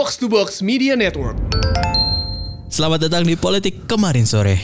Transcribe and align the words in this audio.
Box 0.00 0.16
to 0.16 0.32
Box 0.32 0.64
Media 0.64 0.96
Network. 0.96 1.36
Selamat 2.72 3.04
datang 3.04 3.20
di 3.20 3.36
Politik 3.36 3.84
kemarin 3.84 4.24
sore. 4.24 4.56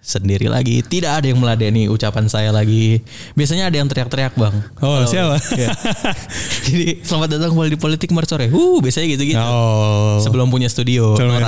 Sendiri 0.00 0.48
lagi, 0.48 0.80
tidak 0.80 1.20
ada 1.20 1.28
yang 1.28 1.36
meladeni 1.36 1.84
ucapan 1.84 2.32
saya 2.32 2.48
lagi. 2.48 3.04
Biasanya 3.36 3.68
ada 3.68 3.76
yang 3.76 3.92
teriak-teriak 3.92 4.40
bang. 4.40 4.56
Oh, 4.80 5.04
siapa? 5.04 5.36
Iya. 5.52 5.68
Jadi 6.64 7.04
selamat 7.04 7.28
datang 7.28 7.52
kembali 7.52 7.76
di 7.76 7.80
Politik 7.84 8.08
kemarin 8.08 8.24
sore. 8.24 8.46
Uh, 8.48 8.80
biasanya 8.80 9.20
gitu-gitu. 9.20 9.44
Oh. 9.52 10.16
Sebelum 10.24 10.48
punya 10.48 10.72
studio. 10.72 11.12
Sebelum. 11.12 11.44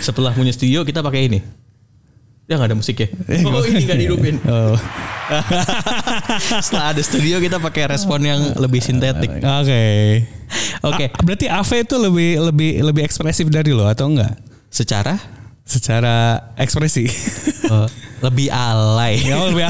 Setelah 0.00 0.32
punya 0.32 0.56
studio 0.56 0.80
kita 0.80 1.04
pakai 1.04 1.28
ini. 1.28 1.44
Ya 2.46 2.54
nggak 2.54 2.70
ada 2.70 2.78
musiknya. 2.78 3.10
Eh, 3.26 3.42
Oh 3.42 3.62
ini 3.66 3.82
nggak 3.82 3.98
dihidupin. 3.98 4.36
Oh. 4.46 4.78
Setelah 6.62 6.94
ada 6.94 7.02
studio 7.02 7.42
kita 7.42 7.58
pakai 7.58 7.90
respon 7.90 8.22
yang 8.22 8.54
lebih 8.54 8.78
sintetik. 8.78 9.42
Oke. 9.42 9.82
Oke. 10.86 11.04
Ah, 11.10 11.22
berarti 11.26 11.50
AV 11.50 11.70
itu 11.82 11.96
lebih 11.98 12.30
lebih 12.38 12.70
lebih 12.86 13.02
ekspresif 13.02 13.50
dari 13.50 13.74
lo 13.74 13.90
atau 13.90 14.06
enggak? 14.06 14.38
Secara 14.70 15.18
Secara 15.66 16.38
ekspresi. 16.54 17.10
eh, 17.10 17.88
lebih 18.30 18.54
alay. 18.54 19.18
ya 19.18 19.34
oh, 19.34 19.50
lebih 19.50 19.66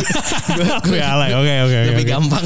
lebih 0.84 1.00
alay. 1.00 1.30
Oke 1.32 1.54
oke 1.64 1.76
oke. 1.80 1.88
lebih 1.88 2.04
oke. 2.04 2.12
gampang. 2.12 2.44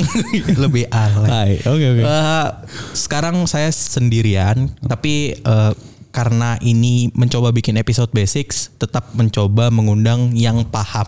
lebih 0.54 0.84
alay. 0.94 1.50
Oke 1.66 1.86
oke. 1.98 2.02
Eh, 2.06 2.46
sekarang 2.94 3.42
saya 3.50 3.74
sendirian, 3.74 4.70
tapi 4.86 5.34
eh, 5.34 5.72
karena 6.10 6.58
ini 6.62 7.10
mencoba 7.14 7.54
bikin 7.54 7.78
episode 7.78 8.10
basics, 8.10 8.74
tetap 8.78 9.14
mencoba 9.14 9.70
mengundang 9.70 10.34
yang 10.34 10.62
paham. 10.66 11.06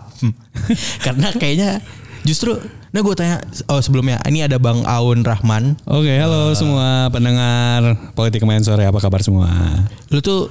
karena 1.06 1.30
kayaknya 1.34 1.82
justru, 2.22 2.54
nah 2.94 3.02
gue 3.02 3.14
tanya, 3.18 3.42
oh 3.66 3.82
sebelumnya, 3.82 4.22
ini 4.30 4.46
ada 4.46 4.56
Bang 4.62 4.86
Aun 4.86 5.26
Rahman. 5.26 5.78
Oke, 5.86 6.14
halo 6.18 6.54
semua 6.54 7.10
pendengar 7.10 7.98
Politik 8.14 8.46
Main 8.46 8.62
Sore, 8.62 8.86
apa 8.86 8.98
kabar 9.02 9.20
semua? 9.20 9.50
Lu 10.10 10.22
tuh, 10.22 10.50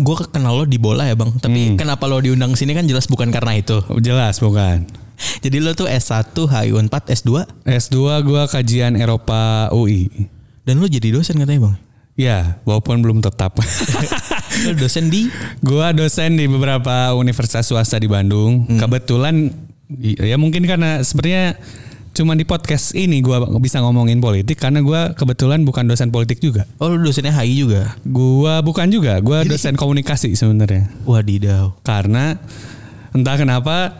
gue 0.00 0.16
kenal 0.32 0.56
lo 0.56 0.64
di 0.64 0.80
bola 0.80 1.04
ya 1.04 1.14
bang, 1.14 1.30
tapi 1.38 1.76
kenapa 1.76 2.08
lo 2.08 2.18
diundang 2.24 2.56
sini 2.56 2.72
kan 2.72 2.88
jelas 2.88 3.04
bukan 3.04 3.28
karena 3.28 3.54
itu. 3.60 3.84
Jelas 4.00 4.40
bukan? 4.40 4.88
Jadi 5.44 5.60
lo 5.60 5.76
tuh 5.76 5.84
S1, 5.84 6.32
HI 6.32 6.72
4, 6.72 6.88
S2, 6.88 7.30
S2 7.68 7.96
gua 8.24 8.48
kajian 8.48 8.96
Eropa 8.96 9.68
UI. 9.76 10.08
dan 10.64 10.76
lo 10.78 10.86
jadi 10.86 11.16
dosen 11.16 11.40
katanya 11.40 11.72
bang. 11.72 11.76
Ya, 12.20 12.60
walaupun 12.68 13.00
belum 13.00 13.24
tetap. 13.24 13.56
Dosen 14.80 15.08
di 15.08 15.32
Gua 15.64 15.96
dosen 15.96 16.36
di 16.36 16.44
beberapa 16.44 17.16
universitas 17.16 17.64
swasta 17.64 17.96
di 17.96 18.12
Bandung. 18.12 18.68
Kebetulan 18.68 19.48
ya 19.98 20.36
mungkin 20.36 20.68
karena 20.68 21.00
sebenarnya 21.00 21.56
cuma 22.10 22.36
di 22.36 22.44
podcast 22.44 22.92
ini 22.92 23.24
gua 23.24 23.40
bisa 23.56 23.80
ngomongin 23.80 24.20
politik 24.20 24.60
karena 24.60 24.84
gua 24.84 25.16
kebetulan 25.16 25.64
bukan 25.64 25.88
dosen 25.88 26.12
politik 26.12 26.44
juga. 26.44 26.68
Oh 26.76 26.92
lo 26.92 27.00
dosennya 27.00 27.32
HI 27.32 27.64
juga? 27.64 27.96
Gua 28.04 28.60
bukan 28.60 28.92
juga, 28.92 29.16
gua 29.24 29.46
dosen 29.48 29.78
komunikasi 29.78 30.36
sebenarnya. 30.36 30.92
Wadidaw. 31.08 31.80
Karena 31.80 32.36
entah 33.16 33.40
kenapa 33.40 33.96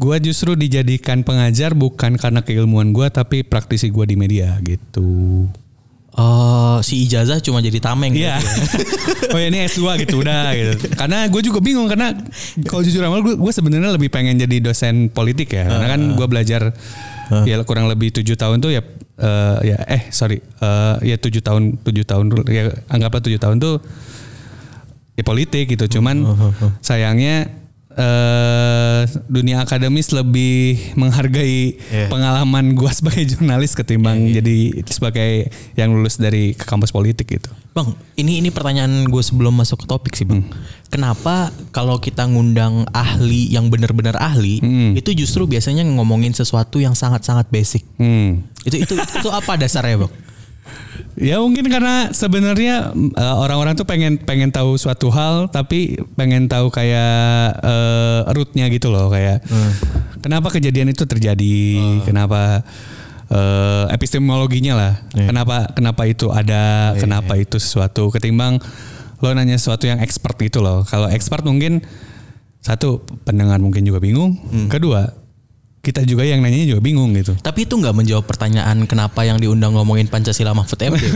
gua 0.00 0.16
justru 0.16 0.56
dijadikan 0.56 1.26
pengajar 1.26 1.76
bukan 1.76 2.16
karena 2.16 2.40
keilmuan 2.40 2.96
gua 2.96 3.12
tapi 3.12 3.44
praktisi 3.44 3.92
gua 3.92 4.08
di 4.08 4.16
media 4.16 4.56
gitu. 4.64 5.44
Oh, 6.20 6.76
si 6.84 7.08
ijazah 7.08 7.40
cuma 7.40 7.64
jadi 7.64 7.80
tameng. 7.80 8.12
Iya. 8.12 8.36
gitu 8.36 8.76
ya. 8.76 9.32
oh 9.34 9.38
ya 9.40 9.46
ini 9.48 9.58
S2 9.64 10.04
gitu 10.04 10.20
udah 10.20 10.52
gitu. 10.52 10.72
Karena 10.92 11.24
gue 11.32 11.40
juga 11.40 11.64
bingung 11.64 11.88
karena 11.88 12.12
kalau 12.68 12.84
jujur 12.84 13.00
amal 13.00 13.24
gue 13.24 13.40
gue 13.40 13.52
sebenarnya 13.52 13.96
lebih 13.96 14.12
pengen 14.12 14.36
jadi 14.36 14.60
dosen 14.60 15.08
politik 15.08 15.56
ya. 15.56 15.64
Karena 15.64 15.86
kan 15.88 16.00
gue 16.12 16.26
belajar 16.28 16.76
ya 17.46 17.56
kurang 17.64 17.86
lebih 17.86 18.10
tujuh 18.10 18.34
tahun 18.34 18.58
tuh 18.58 18.74
ya 18.74 18.82
eh, 19.22 19.56
ya 19.70 19.76
eh 19.86 20.02
sorry 20.10 20.42
eh, 20.42 20.96
ya 21.08 21.16
tujuh 21.16 21.40
tahun 21.40 21.78
tujuh 21.80 22.04
tahun 22.04 22.24
ya 22.50 22.74
anggaplah 22.90 23.22
tujuh 23.22 23.40
tahun 23.40 23.56
tuh 23.62 23.80
ya 25.16 25.22
politik 25.24 25.72
gitu. 25.72 25.88
Cuman 26.00 26.20
sayangnya 26.84 27.48
eh 27.90 29.02
dunia 29.26 29.60
akademis 29.60 30.10
lebih 30.10 30.78
menghargai 30.94 31.74
Iya. 31.90 32.06
pengalaman 32.06 32.72
gue 32.72 32.90
sebagai 32.90 33.26
jurnalis 33.26 33.74
ketimbang 33.74 34.30
jadi 34.30 34.84
sebagai 34.86 35.50
yang 35.74 35.90
lulus 35.90 36.14
dari 36.16 36.54
ke 36.54 36.62
kampus 36.62 36.90
politik 36.90 37.26
gitu. 37.28 37.50
Bang, 37.70 37.94
ini 38.14 38.38
ini 38.38 38.50
pertanyaan 38.50 39.06
gue 39.06 39.22
sebelum 39.22 39.54
masuk 39.54 39.82
ke 39.82 39.86
topik 39.86 40.14
sih, 40.14 40.26
Bang. 40.26 40.42
Kenapa 40.90 41.50
kalau 41.70 41.98
kita 41.98 42.26
ngundang 42.26 42.82
ahli 42.90 43.46
yang 43.46 43.70
benar-benar 43.70 44.18
ahli, 44.18 44.58
Hmm. 44.58 44.98
itu 44.98 45.14
justru 45.14 45.46
biasanya 45.46 45.86
ngomongin 45.86 46.34
sesuatu 46.34 46.78
yang 46.78 46.98
sangat-sangat 46.98 47.46
basic. 47.46 47.86
Hmm. 47.94 48.42
Itu 48.66 48.74
itu 48.74 48.94
itu 48.98 49.28
apa 49.30 49.54
dasarnya, 49.54 50.02
Bang? 50.02 50.12
Ya 51.20 51.36
mungkin 51.36 51.68
karena 51.68 52.16
sebenarnya 52.16 52.96
uh, 52.96 53.36
orang-orang 53.44 53.76
tuh 53.76 53.84
pengen 53.84 54.16
pengen 54.16 54.48
tahu 54.48 54.80
suatu 54.80 55.12
hal 55.12 55.52
tapi 55.52 56.00
pengen 56.16 56.48
tahu 56.48 56.72
kayak 56.72 57.60
uh, 57.60 58.24
rootnya 58.32 58.72
gitu 58.72 58.88
loh 58.88 59.12
kayak 59.12 59.44
kenapa 60.24 60.48
kejadian 60.48 60.92
itu 60.92 61.04
terjadi, 61.04 61.60
kenapa 62.08 62.64
uh, 63.28 63.84
epistemologinya 63.92 64.72
lah, 64.72 64.92
kenapa 65.12 65.68
kenapa 65.76 66.08
itu 66.08 66.32
ada, 66.32 66.96
kenapa 66.96 67.36
itu 67.36 67.60
sesuatu. 67.60 68.08
Ketimbang 68.08 68.56
lo 69.20 69.28
nanya 69.36 69.60
sesuatu 69.60 69.84
yang 69.84 70.00
expert 70.00 70.40
gitu 70.40 70.64
loh. 70.64 70.88
Kalau 70.88 71.10
expert 71.12 71.44
mungkin 71.44 71.84
satu 72.64 73.04
pendengar 73.28 73.60
mungkin 73.60 73.84
juga 73.84 74.00
bingung, 74.00 74.40
kedua 74.72 75.19
kita 75.80 76.04
juga 76.04 76.28
yang 76.28 76.44
nanya 76.44 76.60
juga 76.68 76.84
bingung 76.84 77.08
gitu. 77.16 77.32
Tapi 77.40 77.64
itu 77.64 77.72
nggak 77.72 77.96
menjawab 77.96 78.24
pertanyaan 78.28 78.84
kenapa 78.84 79.24
yang 79.24 79.40
diundang 79.40 79.72
ngomongin 79.72 80.12
Pancasila 80.12 80.52
Mahfud 80.52 80.76
MD. 80.76 81.00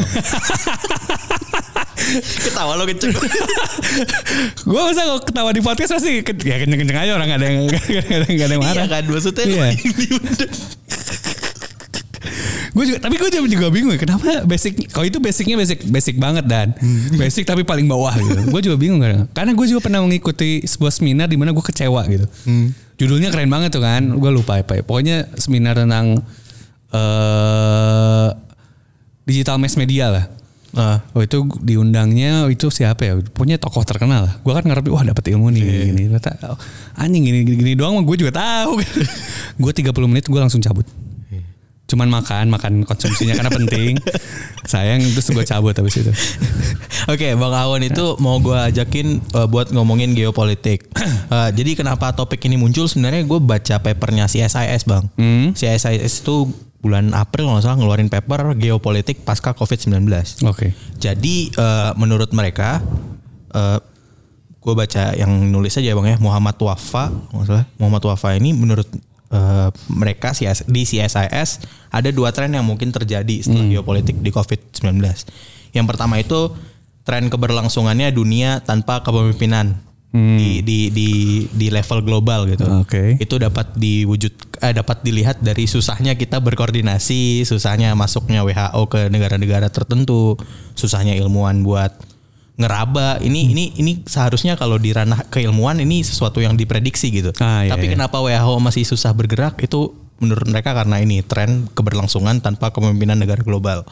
Ketawa 2.15 2.79
lo 2.79 2.87
kenceng. 2.87 3.11
gue 4.71 4.81
masa 4.81 5.03
kalau 5.03 5.21
ketawa 5.25 5.51
di 5.51 5.61
podcast 5.65 5.99
pasti 5.99 6.23
ya 6.23 6.57
kenceng-kenceng 6.63 6.99
aja 7.01 7.13
orang 7.17 7.27
gak 7.27 7.41
ada 7.43 7.47
yang 7.49 7.59
gak 7.73 8.05
ada, 8.07 8.27
gak 8.29 8.47
ada 8.47 8.55
yang 8.55 8.63
marah. 8.63 8.85
Iya 8.87 8.93
kan 8.93 9.03
maksudnya 9.09 9.45
Iya. 9.45 9.69
Gue 12.75 12.85
juga 12.91 12.99
tapi 13.07 13.15
gue 13.19 13.31
juga, 13.31 13.47
juga 13.47 13.67
bingung 13.71 13.93
ya, 13.95 14.01
kenapa 14.03 14.43
basic 14.47 14.91
kalau 14.91 15.07
itu 15.07 15.19
basicnya 15.23 15.55
basic 15.59 15.87
basic 15.87 16.15
banget 16.19 16.45
dan 16.47 16.75
basic 17.15 17.47
tapi 17.47 17.63
paling 17.63 17.87
bawah 17.87 18.15
gitu. 18.15 18.41
gue 18.49 18.61
juga 18.71 18.77
bingung. 18.79 19.01
Karena 19.35 19.53
gue 19.53 19.67
juga 19.67 19.81
pernah 19.83 20.01
mengikuti 20.01 20.63
sebuah 20.65 20.93
seminar 20.95 21.27
di 21.27 21.37
mana 21.37 21.51
gue 21.51 21.65
kecewa 21.65 22.03
gitu. 22.09 22.27
Judulnya 22.94 23.34
keren 23.34 23.50
banget 23.50 23.75
tuh 23.75 23.82
kan. 23.82 24.03
Gue 24.19 24.31
lupa 24.31 24.60
apa 24.62 24.78
ya. 24.78 24.82
Pokoknya 24.87 25.27
seminar 25.34 25.78
tentang 25.78 26.22
eh 26.94 28.28
digital 29.25 29.59
mass 29.59 29.75
media 29.75 30.12
lah. 30.12 30.27
Ah. 30.75 30.99
Oh 31.15 31.22
itu 31.22 31.47
diundangnya 31.62 32.50
itu 32.50 32.66
siapa 32.71 33.06
ya? 33.06 33.12
Pokoknya 33.19 33.62
tokoh 33.62 33.87
terkenal 33.87 34.27
lah. 34.27 34.34
Gue 34.43 34.53
kan 34.54 34.66
ngarep 34.66 34.91
wah 34.91 35.06
dapat 35.06 35.25
ilmu 35.31 35.54
nih 35.54 35.62
gini, 35.62 35.78
gini. 35.91 36.03
Ternyata 36.10 36.54
oh, 36.54 36.59
anjing 36.99 37.22
gini 37.22 37.47
gini, 37.47 37.56
gini 37.62 37.72
doang 37.78 38.03
gue 38.03 38.16
juga 38.19 38.34
tahu. 38.34 38.83
gue 39.62 39.72
30 39.72 40.10
menit 40.10 40.27
gue 40.27 40.41
langsung 40.41 40.59
cabut. 40.62 40.87
Cuman 41.84 42.09
makan, 42.09 42.49
makan 42.49 42.72
konsumsinya 42.89 43.37
karena 43.37 43.53
penting. 43.53 44.00
Sayang 44.72 45.05
terus 45.12 45.28
gue 45.28 45.45
cabut 45.45 45.77
habis 45.77 46.00
itu. 46.00 46.12
Oke, 47.12 47.37
Bang 47.37 47.53
Awan 47.53 47.84
itu 47.84 48.17
mau 48.17 48.41
gue 48.41 48.56
ajakin 48.56 49.21
uh, 49.37 49.45
buat 49.45 49.69
ngomongin 49.69 50.17
geopolitik. 50.17 50.89
Uh, 51.28 51.53
jadi 51.59 51.77
kenapa 51.77 52.17
topik 52.17 52.41
ini 52.49 52.56
muncul? 52.56 52.89
Sebenarnya 52.89 53.28
gue 53.28 53.37
baca 53.37 53.77
papernya 53.84 54.25
CSIS, 54.25 54.89
Bang. 54.89 55.12
Hmm. 55.21 55.53
CSIS 55.53 56.25
itu 56.25 56.49
bulan 56.84 57.17
April 57.17 57.49
nggak 57.49 57.65
salah 57.65 57.81
ngeluarin 57.81 58.12
paper 58.12 58.56
geopolitik 58.61 59.25
pasca 59.25 59.56
COVID-19. 59.56 60.05
Oke. 60.45 60.77
Jadi 61.01 61.49
uh, 61.56 61.97
menurut 61.97 62.33
mereka, 62.37 62.84
uh, 63.56 63.81
gue 64.61 64.75
baca 64.77 65.12
yang 65.16 65.33
nulis 65.53 65.77
aja 65.77 65.93
bang 65.93 66.09
ya 66.12 66.19
Muhammad 66.21 66.56
Wafa, 66.56 67.09
nggak 67.09 67.45
salah 67.49 67.65
Muhammad 67.77 68.05
Wafa 68.09 68.37
ini 68.37 68.53
menurut 68.53 68.89
uh, 69.34 69.69
mereka 69.91 70.31
CS 70.31 70.65
di 70.71 70.87
CSIS 70.87 71.67
ada 71.91 72.09
dua 72.15 72.31
tren 72.31 72.55
yang 72.55 72.62
mungkin 72.62 72.95
terjadi 72.95 73.43
setelah 73.43 73.67
geopolitik 73.67 74.22
di 74.22 74.31
COVID-19. 74.31 75.03
Yang 75.75 75.87
pertama 75.91 76.22
itu 76.22 76.55
tren 77.03 77.27
keberlangsungannya 77.28 78.15
dunia 78.15 78.63
tanpa 78.63 79.03
kepemimpinan 79.03 79.84
di, 80.15 80.63
di 80.63 80.95
di 80.95 81.09
di 81.51 81.66
level 81.75 82.07
global 82.07 82.47
gitu. 82.47 82.63
Oke. 82.86 83.19
Itu 83.19 83.42
dapat 83.42 83.75
diwujud 83.75 84.63
eh, 84.63 84.71
dapat 84.71 85.03
dilihat 85.03 85.42
dari 85.42 85.66
susahnya 85.66 86.15
kita 86.15 86.39
berkoordinasi, 86.39 87.42
susahnya 87.42 87.91
masuknya 87.98 88.47
WHO 88.47 88.86
ke 88.86 89.10
negara-negara 89.10 89.66
tertentu, 89.75 90.39
susahnya 90.78 91.19
ilmuwan 91.19 91.66
buat 91.66 91.98
ngeraba. 92.54 93.18
Ini 93.18 93.41
ini 93.51 93.65
ini 93.78 93.92
seharusnya 94.06 94.54
kalau 94.54 94.78
di 94.78 94.95
ranah 94.95 95.27
keilmuan 95.30 95.78
ini 95.83 96.03
sesuatu 96.06 96.39
yang 96.39 96.54
diprediksi 96.54 97.10
gitu. 97.10 97.30
Ah, 97.42 97.66
iya, 97.66 97.74
Tapi 97.74 97.91
iya. 97.91 97.92
kenapa 97.98 98.22
WHO 98.22 98.54
masih 98.62 98.86
susah 98.86 99.10
bergerak 99.15 99.59
itu 99.62 99.95
menurut 100.22 100.47
mereka 100.47 100.72
karena 100.72 101.03
ini 101.03 101.27
tren 101.27 101.66
keberlangsungan 101.74 102.39
tanpa 102.39 102.71
kepemimpinan 102.71 103.18
negara 103.18 103.42
global. 103.42 103.83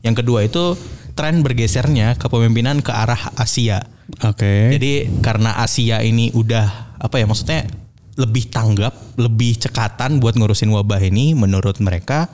Yang 0.00 0.24
kedua 0.24 0.46
itu 0.46 0.78
tren 1.18 1.42
bergesernya 1.42 2.16
kepemimpinan 2.16 2.80
ke 2.80 2.94
arah 2.94 3.34
Asia. 3.36 3.84
Oke. 4.24 4.72
Jadi 4.72 5.20
karena 5.20 5.60
Asia 5.60 6.00
ini 6.00 6.32
udah 6.32 6.96
apa 6.98 7.20
ya 7.20 7.28
maksudnya 7.28 7.68
lebih 8.18 8.50
tanggap, 8.50 9.14
lebih 9.14 9.62
cekatan 9.62 10.18
buat 10.18 10.34
ngurusin 10.34 10.74
wabah 10.74 10.98
ini 10.98 11.38
menurut 11.38 11.78
mereka 11.78 12.26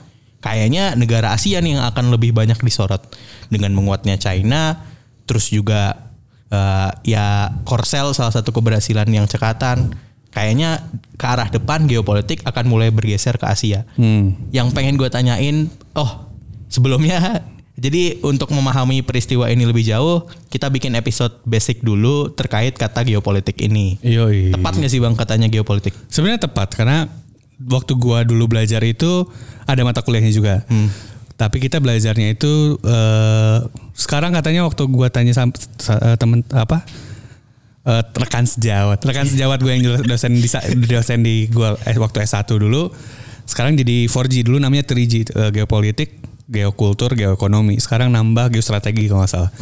kayaknya 0.44 0.92
negara 0.96 1.32
ASEAN 1.32 1.64
yang 1.64 1.80
akan 1.84 2.12
lebih 2.12 2.36
banyak 2.36 2.60
disorot 2.60 3.00
dengan 3.48 3.72
menguatnya 3.72 4.20
China, 4.20 4.76
terus 5.24 5.50
juga 5.50 6.12
eh, 6.48 6.90
ya 7.08 7.52
Korsel 7.64 8.12
salah 8.16 8.32
satu 8.32 8.52
keberhasilan 8.54 9.08
yang 9.10 9.26
cekatan. 9.28 9.92
Kayaknya 10.34 10.82
ke 11.14 11.26
arah 11.30 11.46
depan 11.46 11.86
geopolitik 11.86 12.42
akan 12.42 12.66
mulai 12.66 12.90
bergeser 12.90 13.38
ke 13.38 13.46
Asia. 13.46 13.86
Hmm. 13.94 14.34
Yang 14.50 14.74
pengen 14.74 14.98
gue 14.98 15.06
tanyain, 15.06 15.70
oh 15.94 16.26
sebelumnya 16.66 17.38
jadi 17.74 18.22
untuk 18.22 18.54
memahami 18.54 19.02
peristiwa 19.02 19.50
ini 19.50 19.66
lebih 19.66 19.82
jauh, 19.82 20.26
kita 20.50 20.70
bikin 20.70 20.94
episode 20.98 21.38
basic 21.42 21.82
dulu 21.82 22.30
terkait 22.34 22.74
kata 22.74 23.02
geopolitik 23.02 23.58
ini. 23.62 23.98
Yoi. 24.02 24.54
Tepat 24.54 24.78
nggak 24.78 24.90
sih 24.90 25.02
bang 25.02 25.14
katanya 25.14 25.46
geopolitik? 25.50 25.94
Sebenarnya 26.06 26.46
tepat 26.46 26.74
karena 26.74 27.10
waktu 27.58 27.94
gua 27.98 28.22
dulu 28.22 28.46
belajar 28.50 28.82
itu 28.82 29.26
ada 29.66 29.82
mata 29.82 30.06
kuliahnya 30.06 30.30
juga. 30.34 30.62
Tapi 31.44 31.60
kita 31.60 31.76
belajarnya 31.76 32.32
itu 32.32 32.80
eh, 32.80 33.58
sekarang 33.92 34.32
katanya 34.32 34.64
waktu 34.64 34.88
gua 34.88 35.12
tanya 35.12 35.36
sam, 35.36 35.52
sa- 35.76 36.00
eh, 36.00 36.16
temen 36.16 36.40
apa 36.48 36.80
eh, 37.84 38.02
rekan 38.16 38.48
sejawat, 38.48 39.04
rekan 39.04 39.28
sejawat 39.28 39.60
gue 39.60 39.72
yang 39.76 39.84
dosen 40.08 40.32
di 40.32 40.48
dosen 40.88 41.20
di 41.20 41.52
gua 41.52 41.76
eh, 41.84 42.00
waktu 42.00 42.24
S1 42.24 42.48
dulu. 42.48 42.88
Sekarang 43.44 43.76
jadi 43.76 44.08
4G 44.08 44.40
dulu 44.40 44.56
namanya 44.56 44.88
3G 44.88 45.14
eh, 45.28 45.50
geopolitik, 45.52 46.16
geokultur, 46.48 47.12
geoekonomi. 47.12 47.76
Sekarang 47.76 48.08
nambah 48.08 48.48
geostrategi 48.48 49.04
kalau 49.04 49.20
nggak 49.20 49.32
salah. 49.32 49.52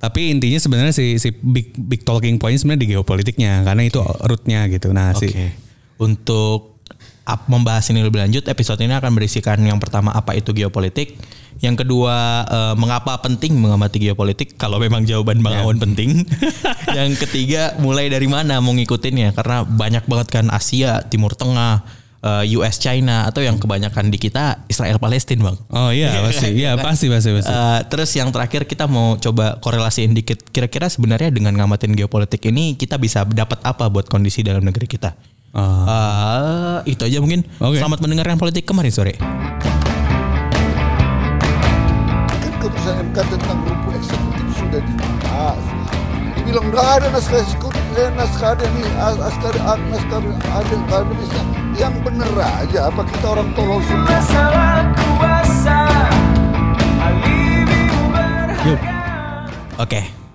Tapi 0.00 0.32
intinya 0.32 0.56
sebenarnya 0.56 0.94
si 0.94 1.18
si 1.18 1.28
big 1.34 1.76
big 1.76 2.06
talking 2.06 2.38
point 2.38 2.56
sebenarnya 2.56 2.88
di 2.88 2.88
geopolitiknya 2.94 3.66
karena 3.66 3.82
itu 3.84 3.98
rootnya 4.00 4.64
gitu. 4.70 4.94
Nah, 4.94 5.12
Oke. 5.12 5.28
si 5.28 5.34
Untuk 6.00 6.79
ap- 7.24 7.48
membahas 7.48 7.88
ini 7.90 8.04
lebih 8.04 8.22
lanjut, 8.22 8.44
episode 8.48 8.80
ini 8.80 8.94
akan 8.96 9.12
berisikan 9.12 9.60
yang 9.60 9.78
pertama 9.78 10.12
apa 10.12 10.36
itu 10.36 10.52
geopolitik, 10.52 11.18
yang 11.60 11.76
kedua 11.76 12.46
eh, 12.48 12.74
mengapa 12.80 13.20
penting 13.20 13.52
mengamati 13.60 14.00
geopolitik 14.00 14.56
kalau 14.56 14.80
memang 14.80 15.04
jawaban 15.04 15.44
Bang 15.44 15.60
Awan 15.60 15.76
penting. 15.76 16.24
yang 16.96 17.12
ketiga 17.20 17.76
mulai 17.76 18.08
dari 18.08 18.26
mana 18.26 18.64
mau 18.64 18.72
ngikutinnya 18.72 19.36
karena 19.36 19.68
banyak 19.68 20.04
banget 20.08 20.28
kan 20.32 20.46
Asia, 20.48 21.04
Timur 21.04 21.36
Tengah, 21.36 21.84
eh, 22.24 22.56
US 22.56 22.80
China 22.80 23.28
atau 23.28 23.44
yang 23.44 23.60
kebanyakan 23.60 24.08
di 24.08 24.16
kita 24.16 24.64
Israel 24.72 24.96
Palestina, 24.96 25.52
Bang. 25.52 25.60
Oh 25.68 25.92
iya 25.92 26.24
pasti, 26.24 26.48
iya 26.56 26.80
pasti 26.80 27.12
pasti 27.12 27.30
pasti. 27.36 27.52
Eh, 27.52 27.80
terus 27.92 28.10
yang 28.16 28.32
terakhir 28.32 28.64
kita 28.64 28.88
mau 28.88 29.20
coba 29.20 29.60
korelasiin 29.60 30.16
dikit. 30.16 30.40
Kira-kira 30.48 30.88
sebenarnya 30.88 31.28
dengan 31.28 31.52
ngamatin 31.60 31.92
geopolitik 31.92 32.40
ini 32.48 32.72
kita 32.76 32.96
bisa 32.96 33.28
dapat 33.28 33.60
apa 33.68 33.84
buat 33.92 34.08
kondisi 34.08 34.40
dalam 34.40 34.64
negeri 34.64 34.88
kita? 34.88 35.12
Ah. 35.50 36.80
Eh, 36.86 36.94
itu 36.94 37.02
aja 37.02 37.18
mungkin. 37.18 37.42
Oke. 37.58 37.82
Selamat 37.82 37.98
mendengarkan 38.02 38.38
politik 38.38 38.64
kemarin 38.66 38.94
sore. 38.94 39.18
keputusan 42.60 43.08
MK 43.08 43.16
tentang 43.24 43.58
rumput 43.64 43.96
eksekutif 43.96 44.46
sudah 44.52 44.80
dibahas. 44.84 45.64
Dibilang 46.36 46.66
nggak 46.68 46.86
ada 47.00 47.06
naskah 47.08 47.40
eksekutif, 47.40 47.84
eh, 47.96 48.12
naskah 48.12 48.52
ada 48.52 48.64
nih, 48.68 48.86
as- 49.00 49.16
naskah 49.16 49.48
ada, 49.48 49.60
naskah 49.88 50.18
ada 50.20 50.74
akademisnya. 50.92 51.42
Yang 51.80 51.94
bener 52.04 52.30
aja, 52.36 52.78
apa 52.92 53.00
kita 53.08 53.26
orang 53.32 53.48
tolol 53.56 53.80
semua? 53.88 54.12
masalah 54.12 54.84
kuasa 54.92 55.80
alibimu 57.00 58.12
Yuk. 58.68 58.80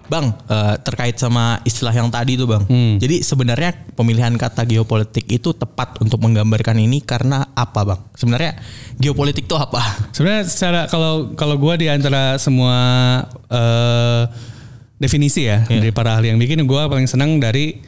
Bang, 0.06 0.38
eh, 0.46 0.76
terkait 0.86 1.18
sama 1.18 1.58
istilah 1.66 1.90
yang 1.90 2.14
tadi 2.14 2.38
tuh 2.38 2.46
bang. 2.46 2.64
Hmm. 2.70 2.96
Jadi 3.02 3.26
sebenarnya 3.26 3.74
pemilihan 3.98 4.34
kata 4.38 4.64
geopolitik 4.64 5.26
itu 5.26 5.50
tepat 5.52 5.98
untuk 5.98 6.22
menggambarkan 6.22 6.78
ini 6.78 7.02
karena 7.02 7.50
apa 7.58 7.82
bang? 7.82 8.00
Sebenarnya 8.14 8.54
geopolitik 9.02 9.50
itu 9.50 9.58
apa? 9.58 9.82
Sebenarnya 10.14 10.44
secara 10.46 10.82
kalau 10.86 11.34
kalau 11.34 11.58
gua 11.58 11.74
di 11.74 11.90
antara 11.90 12.38
semua 12.38 12.78
eh, 13.50 14.24
definisi 14.96 15.44
ya 15.50 15.66
Iya. 15.68 15.82
dari 15.84 15.92
para 15.92 16.16
ahli 16.16 16.32
yang 16.32 16.40
bikin 16.40 16.64
gua 16.70 16.88
paling 16.88 17.10
senang 17.10 17.42
dari 17.42 17.82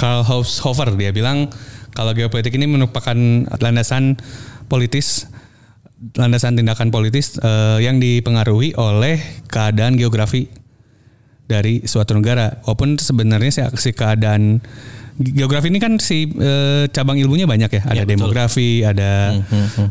Karl 0.00 0.24
Haushofer 0.24 0.96
dia 0.96 1.12
bilang 1.12 1.46
kalau 1.92 2.16
geopolitik 2.16 2.56
ini 2.56 2.64
merupakan 2.66 3.14
landasan 3.60 4.16
politis 4.66 5.28
landasan 6.16 6.56
tindakan 6.56 6.88
politis 6.88 7.36
eh, 7.36 7.78
yang 7.84 8.00
dipengaruhi 8.00 8.72
oleh 8.80 9.20
keadaan 9.52 10.00
geografi 10.00 10.48
dari 11.50 11.82
suatu 11.82 12.14
negara. 12.14 12.62
Walaupun 12.62 12.94
sebenarnya 12.94 13.50
si, 13.50 13.60
si 13.76 13.90
keadaan 13.90 14.62
geografi 15.18 15.68
ini 15.68 15.82
kan 15.82 15.98
si 15.98 16.30
eh, 16.30 16.86
cabang 16.88 17.18
ilmunya 17.18 17.50
banyak 17.50 17.66
ya. 17.68 17.82
Ada 17.82 17.92
Ya, 17.92 18.02
betul. 18.06 18.12
demografi, 18.14 18.86
ada 18.86 19.34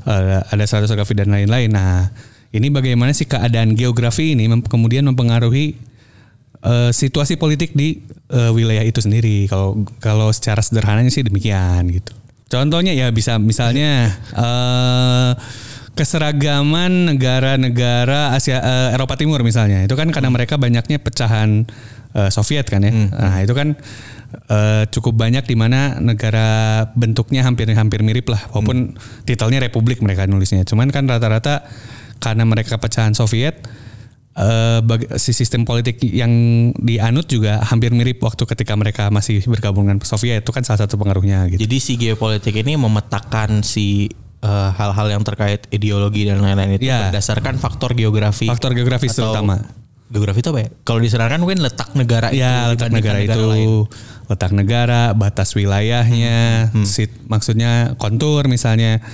ada, 0.08 0.38
ada 0.48 0.64
stratigrafi 0.64 1.14
dan 1.14 1.30
lain-lain. 1.30 1.70
Nah, 1.70 2.08
ini 2.50 2.72
bagaimana 2.72 3.12
sih 3.12 3.28
keadaan 3.28 3.76
geografi 3.76 4.34
ini 4.34 4.48
mem- 4.48 4.64
kemudian 4.64 5.04
mempengaruhi 5.06 5.76
eh, 6.64 6.92
situasi 6.96 7.36
politik 7.36 7.76
di 7.76 8.02
eh, 8.32 8.50
wilayah 8.50 8.82
itu 8.82 9.04
sendiri. 9.04 9.46
Kalau 9.46 9.84
kalau 10.00 10.32
secara 10.32 10.64
sederhananya 10.64 11.12
sih 11.12 11.22
demikian 11.22 11.84
gitu. 11.92 12.16
Contohnya 12.50 12.98
ya 12.98 13.14
bisa 13.14 13.38
misalnya 13.38 14.10
eh 14.34 15.32
keseragaman 16.00 17.12
negara-negara 17.12 18.32
Asia 18.32 18.64
eh, 18.64 18.96
Eropa 18.96 19.20
Timur 19.20 19.44
misalnya. 19.44 19.84
Itu 19.84 20.00
kan 20.00 20.08
karena 20.16 20.32
mereka 20.32 20.56
banyaknya 20.56 20.96
pecahan 21.04 21.68
eh, 22.16 22.32
Soviet 22.32 22.64
kan 22.72 22.80
ya. 22.80 22.92
Nah, 22.96 23.44
itu 23.44 23.52
kan 23.52 23.76
eh, 24.48 24.84
cukup 24.88 25.20
banyak 25.20 25.44
di 25.44 25.60
mana 25.60 26.00
negara 26.00 26.88
bentuknya 26.96 27.44
hampir-hampir 27.44 28.00
mirip 28.00 28.32
lah 28.32 28.48
walaupun 28.56 28.96
titelnya 29.28 29.60
republik 29.60 30.00
mereka 30.00 30.24
nulisnya. 30.24 30.64
Cuman 30.64 30.88
kan 30.88 31.04
rata-rata 31.04 31.68
karena 32.24 32.48
mereka 32.48 32.80
pecahan 32.80 33.12
Soviet 33.12 33.60
bag- 34.88 35.20
si 35.20 35.36
sistem 35.36 35.68
politik 35.68 36.00
yang 36.00 36.32
dianut 36.80 37.28
juga 37.28 37.60
hampir 37.60 37.92
mirip 37.92 38.24
waktu 38.24 38.48
ketika 38.48 38.72
mereka 38.80 39.12
masih 39.12 39.44
bergabung 39.44 39.84
dengan 39.84 40.00
Soviet 40.00 40.48
itu 40.48 40.56
kan 40.56 40.64
salah 40.64 40.88
satu 40.88 40.96
pengaruhnya 40.96 41.44
gitu. 41.52 41.60
Jadi 41.60 41.78
si 41.84 42.00
geopolitik 42.00 42.56
ini 42.56 42.80
memetakan 42.80 43.68
si 43.68 44.08
eh, 44.40 44.70
hal-hal 44.72 45.08
yang 45.10 45.24
terkait 45.24 45.68
ideologi 45.70 46.24
dan 46.24 46.40
lain-lain 46.40 46.80
itu 46.80 46.88
Ya. 46.88 47.12
berdasarkan 47.12 47.60
faktor 47.60 47.92
geografi. 47.94 48.48
Faktor 48.48 48.72
geografis 48.72 49.12
Atau- 49.12 49.36
terutama. 49.36 49.60
Geografi 50.10 50.42
itu 50.42 50.50
apa 50.50 50.60
ya? 50.66 50.70
Kalau 50.82 51.00
disarankan 51.00 51.38
mungkin 51.38 51.62
letak 51.62 51.94
negara 51.94 52.34
itu 52.34 52.42
Ya 52.42 52.66
letak 52.66 52.90
negara 52.90 53.22
dibandingkan 53.22 53.46
itu, 53.46 53.86
lain. 53.86 54.26
letak 54.26 54.52
negara, 54.58 55.02
batas 55.14 55.54
wilayahnya, 55.54 56.72
sit- 56.82 57.14
maksudnya 57.30 57.94
kontur 57.94 58.50
misalnya, 58.50 59.06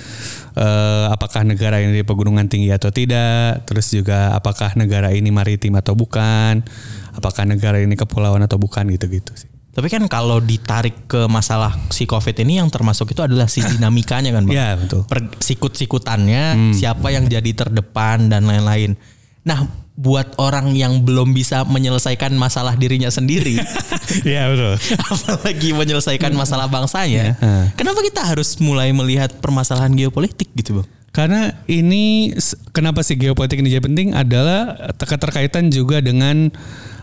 eh, 0.56 1.06
apakah 1.12 1.44
negara 1.44 1.83
ini 1.83 2.00
di 2.00 2.04
pegunungan 2.07 2.48
tinggi 2.48 2.71
atau 2.71 2.95
tidak, 2.95 3.68
terus 3.68 3.92
juga 3.92 4.39
apakah 4.39 4.71
negara 4.80 5.12
ini 5.12 5.36
maritim 5.36 5.75
atau 5.75 6.00
bukan, 6.00 6.63
apakah 7.12 7.44
negara 7.44 7.83
ini 7.83 7.99
kepulauan 7.99 8.40
atau 8.40 8.56
bukan 8.56 8.88
gitu-gitu 8.88 9.35
sih. 9.35 9.52
Tapi 9.75 9.91
kan 9.91 10.07
kalau 10.07 10.39
ditarik 10.39 11.03
ke 11.03 11.27
masalah 11.27 11.75
si 11.91 12.07
COVID 12.07 12.31
ini 12.39 12.63
yang 12.63 12.71
termasuk 12.71 13.11
itu 13.11 13.19
adalah 13.19 13.45
si 13.45 13.59
dinamikanya 13.59 14.31
kan, 14.31 14.47
Bang. 14.47 14.55
Iya, 14.55 14.79
betul. 14.79 15.03
Hmm. 15.03 15.11
Per- 15.11 15.35
sikut-sikutannya, 15.37 16.44
siapa 16.71 17.11
yang 17.11 17.27
jadi 17.27 17.51
terdepan 17.51 18.31
dan 18.31 18.47
lain-lain. 18.47 18.95
Nah, 19.44 19.67
buat 19.94 20.35
orang 20.39 20.71
yang 20.71 21.03
belum 21.03 21.31
bisa 21.31 21.63
menyelesaikan 21.63 22.31
masalah 22.33 22.75
dirinya 22.75 23.07
sendiri, 23.07 23.59
Iya 24.27 24.47
betul. 24.47 24.73
apalagi 25.11 25.69
menyelesaikan 25.71 26.31
masalah 26.31 26.67
bangsanya, 26.67 27.35
Hmm. 27.35 27.67
kenapa 27.75 27.99
kita 27.99 28.23
harus 28.23 28.55
mulai 28.57 28.91
melihat 28.91 29.39
permasalahan 29.39 29.91
geopolitik 29.91 30.51
gitu, 30.51 30.79
Bang? 30.79 30.87
Karena 31.11 31.51
ini 31.65 32.35
kenapa 32.71 32.99
sih 32.99 33.15
geopolitik 33.15 33.59
ini 33.59 33.71
jadi 33.71 33.83
penting 33.83 34.11
adalah 34.11 34.75
keterkaitan 34.95 35.67
juga 35.67 35.99
dengan 35.99 36.51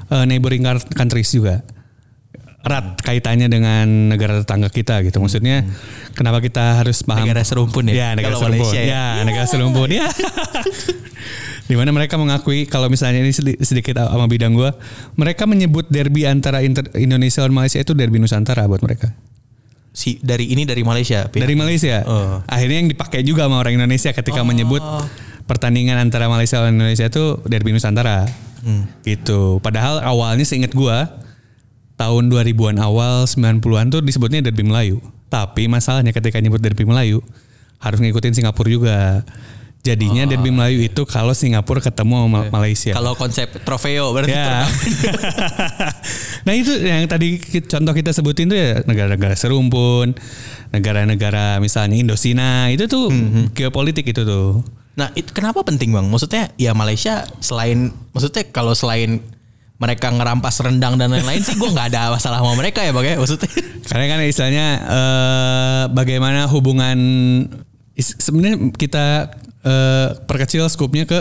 eh, 0.09 0.25
neighboring 0.25 0.61
coun- 0.63 0.89
countries 0.93 1.33
juga. 1.33 1.65
Erat 2.63 2.95
kaitannya 3.03 3.51
dengan 3.51 4.07
negara 4.07 4.39
tetangga 4.39 4.71
kita 4.71 5.03
gitu. 5.03 5.19
Maksudnya 5.19 5.67
kenapa 6.15 6.39
kita 6.39 6.79
harus 6.79 7.03
paham 7.03 7.27
Negara 7.27 7.43
serumpun 7.43 7.91
ya? 7.91 7.95
Ya, 7.95 8.09
negara 8.15 8.39
Kalau 8.39 8.47
serumpun. 8.47 8.71
Malaysia 8.71 8.81
ya? 8.87 8.95
Ya, 9.19 9.23
negara 9.27 9.47
serumpun. 9.51 9.89
Ya. 9.91 10.07
Di 11.71 11.75
mana 11.75 11.91
mereka 11.95 12.19
mengakui 12.19 12.67
kalau 12.71 12.87
misalnya 12.87 13.23
ini 13.23 13.35
sedi- 13.35 13.59
sedikit 13.63 13.99
sama 13.99 14.27
bidang 14.31 14.55
gua, 14.55 14.75
mereka 15.19 15.47
menyebut 15.47 15.91
derby 15.91 16.27
antara 16.27 16.63
Inter- 16.63 16.91
Indonesia 16.95 17.43
dan 17.43 17.55
Malaysia 17.55 17.79
itu 17.83 17.95
derby 17.95 18.23
Nusantara 18.23 18.67
buat 18.71 18.83
mereka. 18.83 19.11
Si 19.93 20.23
dari 20.23 20.55
ini 20.55 20.63
dari 20.63 20.87
Malaysia, 20.87 21.27
pihak- 21.29 21.43
Dari 21.43 21.55
Malaysia. 21.59 22.03
Oh. 22.07 22.41
Akhirnya 22.47 22.79
yang 22.83 22.91
dipakai 22.91 23.27
juga 23.27 23.47
sama 23.51 23.59
orang 23.59 23.75
Indonesia 23.75 24.11
ketika 24.15 24.41
menyebut 24.47 24.81
pertandingan 25.45 25.99
antara 25.99 26.31
Malaysia 26.31 26.63
dan 26.63 26.79
Indonesia 26.79 27.11
itu 27.11 27.43
derby 27.47 27.75
Nusantara. 27.75 28.27
Hmm. 28.63 28.87
Gitu. 29.03 29.59
Padahal 29.59 29.99
awalnya 30.07 30.47
seingat 30.47 30.71
gua 30.71 31.11
tahun 32.03 32.35
2000-an 32.35 32.83
awal 32.83 33.31
90-an 33.31 33.87
tuh 33.95 34.01
disebutnya 34.03 34.43
derby 34.43 34.67
Melayu. 34.67 34.99
Tapi 35.31 35.71
masalahnya 35.71 36.11
ketika 36.11 36.43
nyebut 36.43 36.59
derby 36.59 36.83
Melayu 36.83 37.23
harus 37.79 37.99
ngikutin 38.03 38.35
Singapura 38.35 38.69
juga. 38.69 39.01
Jadinya 39.83 40.23
derby 40.31 40.55
Melayu 40.55 40.79
itu 40.87 41.03
kalau 41.11 41.35
Singapura 41.35 41.83
ketemu 41.83 42.15
sama 42.27 42.41
Malaysia. 42.55 42.95
Kalau 42.95 43.19
konsep 43.19 43.51
trofeo 43.67 44.15
berarti 44.15 44.31
Ya. 44.31 44.63
nah 46.47 46.55
itu 46.55 46.71
yang 46.79 47.03
tadi 47.11 47.43
contoh 47.67 47.91
kita 47.91 48.15
sebutin 48.15 48.47
tuh 48.47 48.59
ya 48.59 48.71
negara-negara 48.87 49.35
serumpun, 49.35 50.15
negara-negara 50.71 51.59
misalnya 51.59 51.99
Indosina 51.99 52.71
itu 52.71 52.87
tuh 52.87 53.11
geopolitik 53.59 54.07
itu 54.07 54.23
tuh. 54.23 54.63
Nah, 54.93 55.09
itu 55.17 55.33
kenapa 55.33 55.65
penting 55.65 55.91
bang? 55.91 56.07
Maksudnya 56.07 56.53
ya 56.61 56.77
Malaysia 56.77 57.25
selain, 57.41 57.97
maksudnya 58.13 58.45
kalau 58.53 58.77
selain 58.77 59.25
mereka 59.83 60.15
ngerampas 60.15 60.63
rendang 60.63 60.95
dan 60.95 61.11
lain-lain 61.11 61.43
sih, 61.43 61.59
gue 61.59 61.67
nggak 61.67 61.91
ada 61.91 62.15
masalah 62.15 62.39
sama 62.39 62.55
mereka 62.55 62.87
ya 62.87 62.95
bang 62.95 63.07
ya. 63.11 63.17
Maksudnya, 63.19 63.51
Karena 63.83 64.05
kan 64.07 64.19
istilahnya 64.23 64.67
eh, 64.79 65.83
bagaimana 65.91 66.47
hubungan 66.47 66.99
is- 67.93 68.15
sebenarnya 68.17 68.71
kita 68.73 69.35
eh, 69.61 70.09
perkecil 70.23 70.71
skupnya 70.71 71.03
ke 71.03 71.19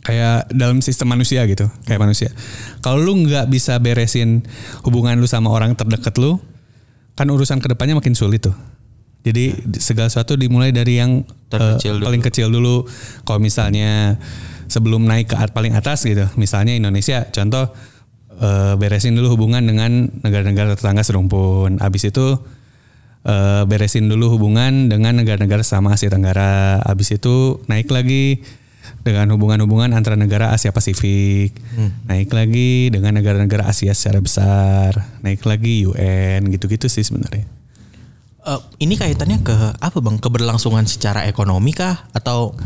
kayak 0.00 0.48
dalam 0.50 0.80
sistem 0.80 1.12
manusia 1.12 1.44
gitu, 1.44 1.68
kayak 1.84 2.00
manusia. 2.00 2.32
Kalau 2.80 2.96
lu 2.96 3.28
nggak 3.28 3.52
bisa 3.52 3.76
beresin 3.76 4.40
hubungan 4.80 5.20
lu 5.20 5.28
sama 5.28 5.52
orang 5.52 5.76
terdekat 5.76 6.16
lu, 6.16 6.40
kan 7.12 7.28
urusan 7.28 7.60
ke 7.60 7.68
depannya 7.68 7.92
makin 7.92 8.16
sulit 8.16 8.40
tuh. 8.40 8.56
Jadi 9.20 9.52
segala 9.76 10.08
sesuatu 10.08 10.38
dimulai 10.38 10.72
dari 10.72 10.96
yang 10.96 11.20
eh, 11.20 11.52
Terkecil 11.52 12.00
dulu. 12.00 12.04
paling 12.08 12.22
kecil 12.24 12.48
dulu. 12.48 12.76
Kalau 13.22 13.36
misalnya 13.36 14.16
sebelum 14.68 15.04
naik 15.04 15.32
ke 15.32 15.36
at- 15.36 15.52
paling 15.52 15.72
atas 15.72 16.04
gitu, 16.04 16.28
misalnya 16.36 16.76
Indonesia, 16.76 17.26
contoh 17.28 17.72
eh, 18.38 18.74
beresin 18.76 19.18
dulu 19.18 19.34
hubungan 19.34 19.64
dengan 19.64 20.06
negara-negara 20.22 20.78
tetangga 20.78 21.02
serumpun. 21.02 21.82
Abis 21.82 22.06
itu 22.06 22.38
eh, 23.24 23.62
beresin 23.66 24.06
dulu 24.06 24.38
hubungan 24.38 24.86
dengan 24.86 25.18
negara-negara 25.18 25.66
sama 25.66 25.96
Asia 25.96 26.06
Tenggara. 26.06 26.78
Abis 26.84 27.16
itu 27.16 27.58
naik 27.66 27.90
lagi 27.90 28.46
dengan 29.02 29.28
hubungan-hubungan 29.34 29.92
antara 29.92 30.16
negara 30.16 30.52
Asia 30.52 30.70
Pasifik. 30.70 31.56
Naik 32.06 32.30
lagi 32.30 32.88
dengan 32.88 33.16
negara-negara 33.18 33.66
Asia 33.66 33.92
secara 33.92 34.20
besar. 34.20 34.96
Naik 35.20 35.42
lagi 35.44 35.84
UN 35.84 36.46
gitu-gitu 36.48 36.86
sih 36.86 37.02
sebenarnya. 37.02 37.48
eh, 38.48 38.60
ini 38.80 38.96
kaitannya 38.96 39.42
ke 39.42 39.56
apa 39.76 39.98
bang? 40.00 40.16
Keberlangsungan 40.16 40.86
secara 40.88 41.26
ekonomi 41.26 41.74
kah? 41.74 42.08
Atau 42.14 42.56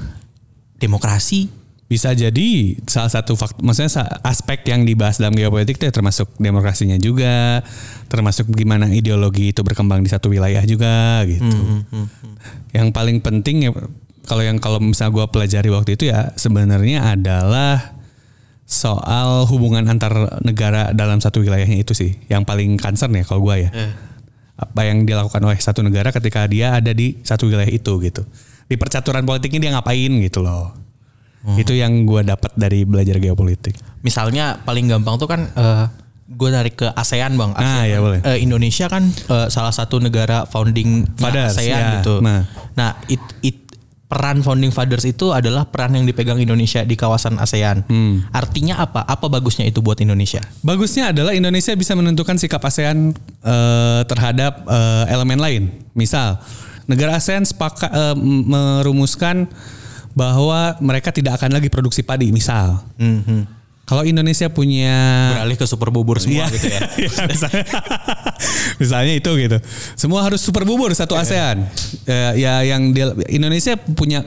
demokrasi? 0.79 1.62
Bisa 1.93 2.17
jadi 2.17 2.81
salah 2.89 3.13
satu 3.13 3.37
faktor, 3.37 3.61
maksudnya 3.61 4.09
aspek 4.25 4.65
yang 4.65 4.89
dibahas 4.89 5.21
dalam 5.21 5.37
geopolitik 5.37 5.77
itu 5.77 5.85
ya 5.85 5.93
termasuk 5.93 6.25
demokrasinya 6.41 6.97
juga, 6.97 7.61
termasuk 8.09 8.49
gimana 8.49 8.89
ideologi 8.89 9.53
itu 9.53 9.61
berkembang 9.61 10.01
di 10.01 10.09
satu 10.09 10.33
wilayah 10.33 10.65
juga 10.65 11.21
gitu. 11.29 11.53
Yang 12.73 12.89
paling 12.97 13.21
penting 13.21 13.69
ya 13.69 13.77
kalau 14.25 14.41
yang 14.41 14.57
kalau 14.57 14.81
misalnya 14.81 15.21
gue 15.21 15.25
pelajari 15.37 15.69
waktu 15.69 15.91
itu 16.01 16.09
ya 16.09 16.33
sebenarnya 16.33 17.13
adalah 17.13 17.93
soal 18.65 19.45
hubungan 19.53 19.85
antar 19.85 20.41
negara 20.41 20.97
dalam 20.97 21.21
satu 21.21 21.45
wilayahnya 21.45 21.85
itu 21.85 21.93
sih 21.93 22.17
yang 22.33 22.49
paling 22.49 22.81
concern 22.81 23.13
ya 23.13 23.21
kalau 23.29 23.45
gue 23.45 23.69
ya. 23.69 23.71
Apa 24.57 24.89
yang 24.89 25.05
dilakukan 25.05 25.45
oleh 25.45 25.61
satu 25.61 25.85
negara 25.85 26.09
ketika 26.09 26.49
dia 26.49 26.73
ada 26.73 26.97
di 26.97 27.21
satu 27.21 27.53
wilayah 27.53 27.69
itu 27.69 28.01
gitu. 28.01 28.25
Di 28.65 28.81
percaturan 28.81 29.29
politiknya 29.29 29.61
dia 29.61 29.71
ngapain 29.77 30.09
gitu 30.25 30.41
loh. 30.41 30.73
Itu 31.55 31.73
yang 31.73 32.05
gue 32.05 32.23
dapat 32.23 32.55
dari 32.55 32.83
belajar 32.83 33.19
geopolitik. 33.19 33.75
Misalnya 34.01 34.59
paling 34.59 34.87
gampang 34.87 35.17
tuh 35.17 35.27
kan 35.27 35.51
gue 36.25 36.49
tarik 36.49 36.75
ke 36.77 36.89
ASEAN 36.89 37.35
bang. 37.35 37.51
Ah, 37.53 37.61
ASEAN. 37.83 37.87
ya, 37.87 37.99
boleh. 37.99 38.21
Eh, 38.25 38.39
Indonesia 38.41 38.87
kan 38.87 39.05
eh, 39.05 39.49
salah 39.49 39.71
satu 39.71 39.99
negara 39.99 40.47
founding 40.47 41.05
Fathers, 41.15 41.59
ASEAN 41.59 41.77
ya. 41.77 41.91
gitu. 41.99 42.19
Nah. 42.21 42.47
Nah, 42.73 42.91
it, 43.07 43.21
it- 43.43 43.61
peran 44.07 44.45
founding 44.45 44.69
fathers 44.69 45.09
itu 45.09 45.33
adalah 45.33 45.65
peran 45.65 45.97
yang 45.97 46.05
dipegang 46.05 46.37
Indonesia 46.37 46.85
di 46.85 46.93
kawasan 46.95 47.41
ASEAN. 47.41 47.81
Hmm. 47.89 48.21
Artinya 48.29 48.77
apa? 48.79 49.01
Apa 49.03 49.25
bagusnya 49.27 49.65
itu 49.65 49.81
buat 49.81 49.97
Indonesia? 49.99 50.45
Bagusnya 50.61 51.17
adalah 51.17 51.33
Indonesia 51.33 51.73
bisa 51.73 51.97
menentukan 51.97 52.37
sikap 52.37 52.61
ASEAN 52.61 53.17
eh, 53.41 54.01
terhadap 54.05 54.69
eh, 54.69 55.05
elemen 55.09 55.41
lain. 55.41 55.63
Misal, 55.93 56.37
negara 56.85 57.17
ASEAN 57.17 57.49
sepakat 57.49 57.89
eh, 57.89 58.13
m- 58.13 58.45
merumuskan 58.47 59.49
bahwa 60.13 60.77
mereka 60.79 61.09
tidak 61.11 61.37
akan 61.37 61.53
lagi 61.53 61.69
produksi 61.69 62.01
padi. 62.01 62.29
Misal, 62.29 62.81
kalau 63.83 64.03
Indonesia 64.03 64.47
punya 64.49 64.95
Beralih 65.37 65.59
ke 65.59 65.67
super 65.67 65.91
bubur 65.91 66.17
semua 66.17 66.47
Iya. 66.47 66.55
gitu 66.55 66.67
ya. 66.69 66.81
Iya, 67.03 67.11
misalnya, 67.27 67.65
misalnya 68.81 69.15
itu 69.15 69.31
gitu. 69.37 69.59
Semua 69.95 70.23
harus 70.23 70.39
super 70.39 70.63
bubur 70.63 70.93
satu 70.93 71.13
ASEAN. 71.15 71.67
Ya, 72.07 72.33
ya 72.35 72.55
yang 72.65 72.93
dia- 72.93 73.17
Indonesia 73.29 73.75
punya 73.77 74.23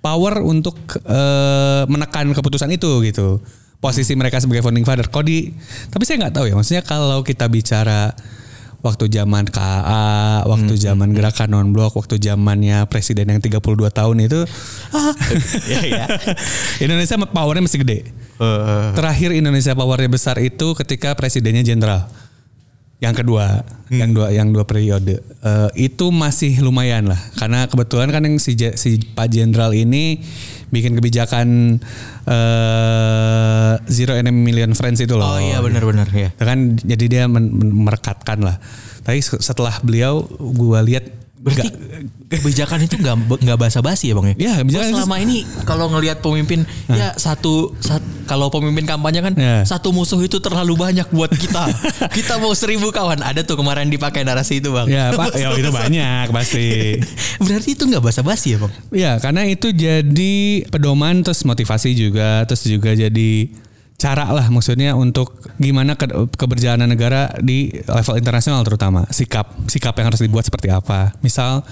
power 0.00 0.40
untuk 0.40 0.76
eh, 1.00 1.82
menekan 1.86 2.30
keputusan 2.30 2.70
itu 2.70 2.90
gitu. 3.04 3.40
Posisi 3.78 4.16
mereka 4.16 4.40
sebagai 4.40 4.64
founding 4.64 4.82
father. 4.82 5.06
Kok 5.06 5.22
di 5.22 5.52
tapi 5.88 6.02
saya 6.04 6.24
nggak 6.24 6.34
tahu 6.34 6.44
ya. 6.48 6.54
Maksudnya 6.56 6.82
kalau 6.82 7.20
kita 7.20 7.44
bicara 7.46 8.16
waktu 8.84 9.08
zaman 9.08 9.48
KA, 9.48 10.44
waktu 10.44 10.76
zaman 10.76 11.16
gerakan 11.16 11.48
non 11.56 11.68
blok, 11.72 11.96
waktu 11.96 12.20
zamannya 12.20 12.84
presiden 12.92 13.32
yang 13.32 13.40
32 13.40 13.64
tahun 13.88 14.16
itu 14.28 14.44
Iya, 15.72 15.80
iya. 15.88 16.04
Indonesia 16.84 17.16
powernya 17.24 17.64
masih 17.64 17.80
gede. 17.80 18.12
Terakhir 18.92 19.32
Indonesia 19.32 19.72
powernya 19.72 20.12
besar 20.12 20.36
itu 20.44 20.76
ketika 20.76 21.16
presidennya 21.16 21.64
jenderal. 21.64 22.04
Yang 23.00 23.24
kedua, 23.24 23.64
yang 23.88 24.12
dua 24.12 24.28
yang 24.32 24.48
dua 24.52 24.64
periode. 24.68 25.20
Eh, 25.20 25.70
itu 25.88 26.08
masih 26.12 26.60
lumayan 26.60 27.08
lah 27.08 27.20
karena 27.36 27.68
kebetulan 27.68 28.08
kan 28.12 28.22
yang 28.24 28.36
si, 28.40 28.56
si 28.56 29.00
Pak 29.12 29.28
Jenderal 29.32 29.72
ini 29.72 30.20
bikin 30.70 30.94
kebijakan 30.96 31.80
eh 32.28 33.72
zero 33.88 34.14
enemy 34.14 34.52
million 34.52 34.72
friends 34.76 35.00
itu 35.00 35.16
loh. 35.16 35.36
Oh 35.36 35.38
iya 35.40 35.58
benar-benar 35.64 36.08
ya. 36.12 36.30
Kan 36.36 36.76
jadi 36.78 37.04
dia 37.08 37.24
men- 37.26 37.52
merekatkan 37.84 38.44
lah. 38.44 38.56
Tapi 39.04 39.20
se- 39.20 39.40
setelah 39.40 39.76
beliau 39.84 40.24
gua 40.38 40.80
lihat 40.84 41.23
Berarti 41.44 41.68
kebijakan 42.26 42.80
itu 42.80 42.96
nggak 42.96 43.16
nggak 43.38 43.58
basa-basi 43.60 44.08
ya 44.08 44.14
bang 44.16 44.32
ya? 44.32 44.34
Gua 44.34 44.54
kebijakan 44.58 44.90
selama 44.96 45.16
ini 45.20 45.36
kalau 45.62 45.86
ngelihat 45.86 46.18
pemimpin 46.18 46.64
ya 46.88 47.12
satu, 47.14 47.76
sat- 47.78 48.00
kalau 48.24 48.48
pemimpin 48.48 48.82
kampanye 48.82 49.20
kan 49.20 49.36
Iya. 49.36 49.68
satu 49.68 49.92
musuh 49.92 50.16
itu 50.18 50.40
terlalu 50.40 50.72
banyak 50.74 51.04
buat 51.10 51.28
kita. 51.28 51.68
kita 52.16 52.40
mau 52.40 52.56
seribu 52.56 52.88
kawan. 52.88 53.20
Ada 53.20 53.44
tuh 53.44 53.54
kemarin 53.54 53.86
dipakai 53.86 54.24
narasi 54.24 54.58
itu 54.58 54.72
bang. 54.72 54.88
ya 54.88 55.12
Pak, 55.12 55.36
ya 55.36 55.52
itu 55.52 55.68
banyak 55.84 56.26
pasti. 56.32 56.96
Berarti 57.44 57.68
itu 57.70 57.84
nggak 57.84 58.00
basa-basi 58.02 58.56
ya 58.56 58.58
bang? 58.58 58.72
Ya, 58.90 59.12
karena 59.18 59.44
itu 59.44 59.68
jadi 59.68 60.34
pedoman 60.66 61.20
terus 61.20 61.44
motivasi 61.44 61.92
juga, 61.92 62.48
terus 62.48 62.64
juga 62.64 62.96
jadi 62.96 63.52
cara 64.04 64.28
lah 64.28 64.52
maksudnya 64.52 64.92
untuk 64.92 65.40
gimana 65.56 65.96
ke- 65.96 66.28
keberjalanan 66.36 66.92
negara 66.92 67.32
di 67.40 67.72
level 67.72 68.20
internasional 68.20 68.60
terutama 68.60 69.08
sikap 69.08 69.48
sikap 69.64 69.96
yang 69.96 70.12
harus 70.12 70.20
dibuat 70.20 70.44
seperti 70.44 70.68
apa. 70.68 71.16
Misal 71.24 71.64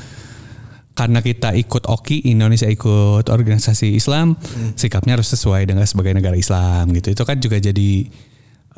karena 0.97 1.21
kita 1.21 1.53
ikut 1.53 1.85
OKI 1.85 2.33
Indonesia 2.33 2.69
ikut 2.69 3.29
organisasi 3.29 3.93
Islam, 3.97 4.37
sikapnya 4.77 5.21
harus 5.21 5.29
sesuai 5.29 5.69
dengan 5.69 5.85
sebagai 5.85 6.17
negara 6.17 6.37
Islam 6.37 6.89
gitu. 6.97 7.13
Itu 7.13 7.29
kan 7.29 7.37
juga 7.37 7.61
jadi 7.61 8.09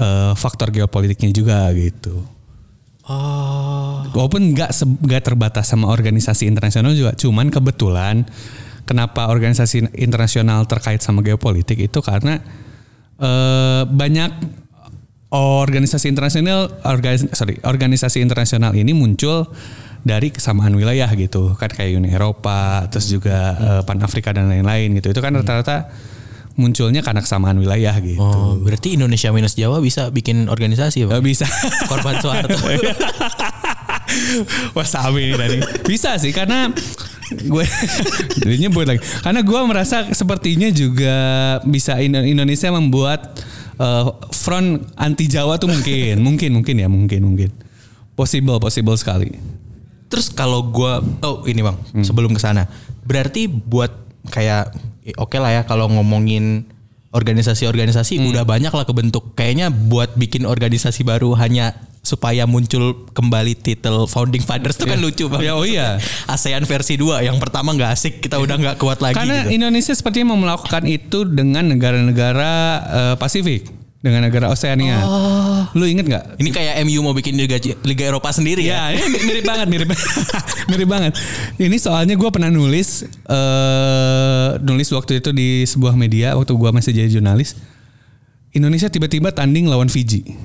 eh, 0.02 0.32
faktor 0.34 0.74
geopolitiknya 0.74 1.30
juga 1.30 1.70
gitu. 1.78 2.26
Oh. 3.06 4.02
Walaupun 4.16 4.50
nggak 4.56 4.70
nggak 4.82 5.22
terbatas 5.22 5.70
sama 5.70 5.94
organisasi 5.94 6.50
internasional 6.50 6.90
juga, 6.90 7.14
cuman 7.14 7.54
kebetulan 7.54 8.26
kenapa 8.82 9.30
organisasi 9.30 9.94
internasional 9.94 10.66
terkait 10.66 11.04
sama 11.04 11.22
geopolitik 11.22 11.78
itu 11.78 11.98
karena 12.02 12.42
eh, 13.16 13.82
banyak 13.84 14.30
organisasi 15.30 16.06
internasional 16.06 16.70
organis- 16.86 17.26
sorry 17.34 17.58
organisasi 17.60 18.22
internasional 18.22 18.70
ini 18.72 18.94
muncul 18.94 19.50
dari 20.04 20.30
kesamaan 20.30 20.76
wilayah 20.76 21.10
gitu 21.16 21.58
kan 21.58 21.72
kayak 21.72 21.96
Uni 21.98 22.12
Eropa 22.12 22.86
terus 22.86 23.08
juga 23.08 23.56
Pan 23.82 23.98
Afrika 23.98 24.30
dan 24.30 24.46
lain-lain 24.46 24.94
gitu 24.94 25.10
itu 25.10 25.18
kan 25.18 25.34
rata-rata 25.34 25.90
munculnya 26.54 27.02
karena 27.02 27.18
kesamaan 27.18 27.58
wilayah 27.58 27.98
gitu 27.98 28.22
Oh, 28.22 28.54
berarti 28.62 28.94
Indonesia 28.94 29.34
minus 29.34 29.58
Jawa 29.58 29.82
bisa 29.82 30.14
bikin 30.14 30.46
organisasi 30.46 31.02
bang? 31.02 31.18
Nggak 31.18 31.24
bisa 31.26 31.46
Korban 31.90 32.22
Soeharto. 32.22 32.54
Wah 34.78 34.86
Sami 34.86 35.32
ini 35.32 35.34
tadi. 35.34 35.58
Bisa 35.82 36.14
sih 36.20 36.30
karena 36.30 36.70
gue 37.38 37.64
jadi 38.42 38.56
nyebut 38.68 38.86
lagi. 38.86 39.00
Karena 39.22 39.40
gue 39.42 39.60
merasa 39.66 40.06
sepertinya 40.14 40.70
juga 40.70 41.16
bisa 41.66 41.98
Indo- 41.98 42.24
Indonesia 42.24 42.70
membuat 42.70 43.38
eh, 43.78 44.06
front 44.30 44.86
anti 44.94 45.26
Jawa 45.26 45.58
tuh 45.58 45.70
mungkin, 45.70 46.22
mungkin, 46.22 46.50
mungkin 46.54 46.74
ya, 46.78 46.88
mungkin, 46.90 47.20
mungkin. 47.26 47.50
Possible, 48.14 48.62
possible 48.62 48.94
sekali. 48.94 49.34
Terus 50.06 50.30
kalau 50.30 50.62
gua 50.70 51.02
oh 51.26 51.42
ini 51.42 51.58
bang 51.58 51.74
sebelum 52.06 52.30
ke 52.30 52.38
sana 52.38 52.70
berarti 53.02 53.50
buat 53.50 53.90
kayak 54.30 54.70
oke 55.18 55.34
lah 55.42 55.50
ya 55.58 55.62
kalau 55.66 55.90
ngomongin 55.90 56.70
organisasi-organisasi 57.10 58.22
udah 58.22 58.46
banyak 58.46 58.70
lah 58.70 58.86
kebentuk 58.86 59.34
kayaknya 59.34 59.74
buat 59.74 60.14
bikin 60.14 60.46
organisasi 60.46 61.02
baru 61.02 61.34
hanya 61.34 61.74
supaya 62.04 62.44
muncul 62.44 63.08
kembali 63.16 63.56
titel 63.56 64.04
founding 64.04 64.44
fathers 64.44 64.76
itu 64.76 64.84
kan 64.84 65.00
lucu 65.00 65.24
banget. 65.24 65.48
Ya, 65.48 65.52
oh 65.56 65.64
iya. 65.64 65.96
ASEAN 66.28 66.68
versi 66.68 67.00
2 67.00 67.24
yang 67.24 67.40
pertama 67.40 67.72
nggak 67.72 67.90
asik, 67.96 68.20
kita 68.20 68.36
udah 68.36 68.60
nggak 68.60 68.76
kuat 68.76 69.00
lagi 69.00 69.16
Karena 69.16 69.48
gitu. 69.48 69.56
Indonesia 69.56 69.96
sepertinya 69.96 70.36
mau 70.36 70.38
melakukan 70.38 70.84
itu 70.84 71.24
dengan 71.24 71.64
negara-negara 71.64 72.52
eh, 72.84 73.14
Pasifik, 73.16 73.72
dengan 74.04 74.28
negara 74.28 74.52
Oseania. 74.52 75.00
Lu 75.72 75.88
inget 75.88 76.04
nggak? 76.04 76.36
Ini 76.36 76.50
kayak 76.52 76.74
MU 76.84 77.00
mau 77.00 77.16
bikin 77.16 77.40
Liga, 77.40 77.56
Liga 77.88 78.04
Eropa 78.04 78.28
sendiri 78.36 78.68
ya. 78.68 78.92
Ya, 78.92 79.00
ini 79.00 79.24
mirip 79.24 79.48
banget, 79.48 79.66
mirip, 79.72 79.88
mirip 80.70 80.88
banget. 80.92 81.16
Ini 81.56 81.76
soalnya 81.80 82.20
gue 82.20 82.28
pernah 82.28 82.52
nulis, 82.52 83.08
eh 83.08 84.48
nulis 84.60 84.92
waktu 84.92 85.24
itu 85.24 85.32
di 85.32 85.64
sebuah 85.64 85.96
media 85.96 86.36
waktu 86.36 86.52
gue 86.52 86.68
masih 86.68 86.92
jadi 86.92 87.08
jurnalis. 87.08 87.56
Indonesia 88.52 88.92
tiba-tiba 88.92 89.32
tanding 89.32 89.72
lawan 89.72 89.88
Fiji, 89.88 90.36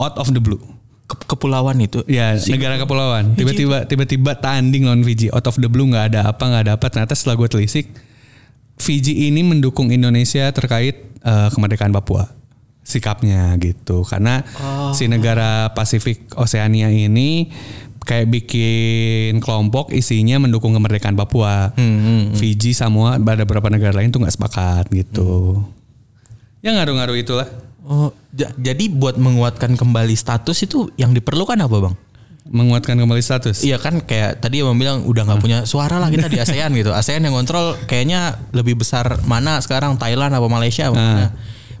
out 0.00 0.16
of 0.16 0.32
the 0.32 0.40
blue. 0.40 0.81
Ke- 1.12 1.28
kepulauan 1.28 1.76
itu. 1.76 2.00
Ya, 2.08 2.32
Si- 2.40 2.48
negara 2.48 2.80
kepulauan. 2.80 3.36
Tiba-tiba 3.36 3.84
tiba-tiba 3.84 4.32
tanding 4.34 4.88
lawan 4.88 5.04
Fiji, 5.04 5.28
out 5.28 5.44
of 5.44 5.60
the 5.60 5.68
blue 5.68 5.84
nggak 5.84 6.16
ada 6.16 6.32
apa 6.32 6.40
nggak 6.40 6.62
ada 6.64 6.72
apa. 6.80 6.86
Ternyata 6.88 7.12
setelah 7.12 7.36
gue 7.36 7.48
telisik, 7.52 7.92
Fiji 8.80 9.28
ini 9.28 9.44
mendukung 9.44 9.92
Indonesia 9.92 10.48
terkait 10.48 10.96
eh, 11.20 11.48
kemerdekaan 11.52 11.92
Papua. 11.92 12.32
Sikapnya 12.82 13.54
gitu. 13.60 14.02
Karena 14.02 14.42
si 14.90 15.06
negara 15.06 15.70
Pasifik 15.70 16.32
Oseania 16.34 16.88
ini 16.88 17.46
kayak 18.02 18.26
bikin 18.26 19.38
kelompok 19.38 19.94
isinya 19.94 20.42
mendukung 20.42 20.74
kemerdekaan 20.74 21.14
Papua. 21.14 21.70
Fiji, 22.34 22.74
Samoa, 22.74 23.22
ada 23.22 23.44
beberapa 23.44 23.70
negara 23.70 23.94
lain 23.94 24.10
tuh 24.10 24.18
nggak 24.18 24.34
sepakat 24.34 24.90
gitu. 24.90 25.62
Ya 26.58 26.74
ngaruh-ngaruh 26.74 27.14
itulah. 27.14 27.46
Oh, 27.82 28.14
ja- 28.30 28.54
jadi 28.54 28.86
buat 28.88 29.18
menguatkan 29.18 29.74
kembali 29.74 30.14
status 30.14 30.54
itu 30.62 30.86
yang 30.94 31.10
diperlukan 31.10 31.58
apa, 31.58 31.76
Bang? 31.82 31.94
Menguatkan 32.42 32.98
kembali 32.98 33.22
status. 33.22 33.62
Iya 33.62 33.78
kan 33.78 34.02
kayak 34.02 34.42
tadi 34.42 34.62
Abang 34.62 34.78
bilang 34.78 35.06
udah 35.06 35.22
nggak 35.24 35.40
punya 35.40 35.58
suara 35.62 35.98
lah 35.98 36.10
kita 36.10 36.26
di 36.26 36.38
ASEAN 36.44 36.74
gitu. 36.74 36.90
ASEAN 36.90 37.22
yang 37.22 37.34
kontrol 37.34 37.78
kayaknya 37.86 38.38
lebih 38.50 38.78
besar 38.78 39.22
mana 39.22 39.62
sekarang 39.62 39.94
Thailand 39.94 40.34
apa 40.34 40.46
Malaysia 40.46 40.90
apa 40.90 40.96
mana. 40.96 41.26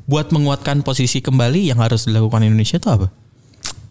Buat 0.02 0.30
menguatkan 0.30 0.82
posisi 0.82 1.18
kembali 1.18 1.70
yang 1.70 1.78
harus 1.78 2.06
dilakukan 2.06 2.42
Indonesia 2.42 2.78
itu 2.78 2.88
apa? 2.90 3.06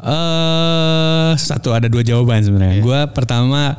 eh 0.01 1.31
satu 1.37 1.71
ada 1.71 1.85
dua 1.85 2.01
jawaban 2.01 2.41
sebenarnya. 2.41 2.81
Gua 2.81 3.05
pertama 3.07 3.77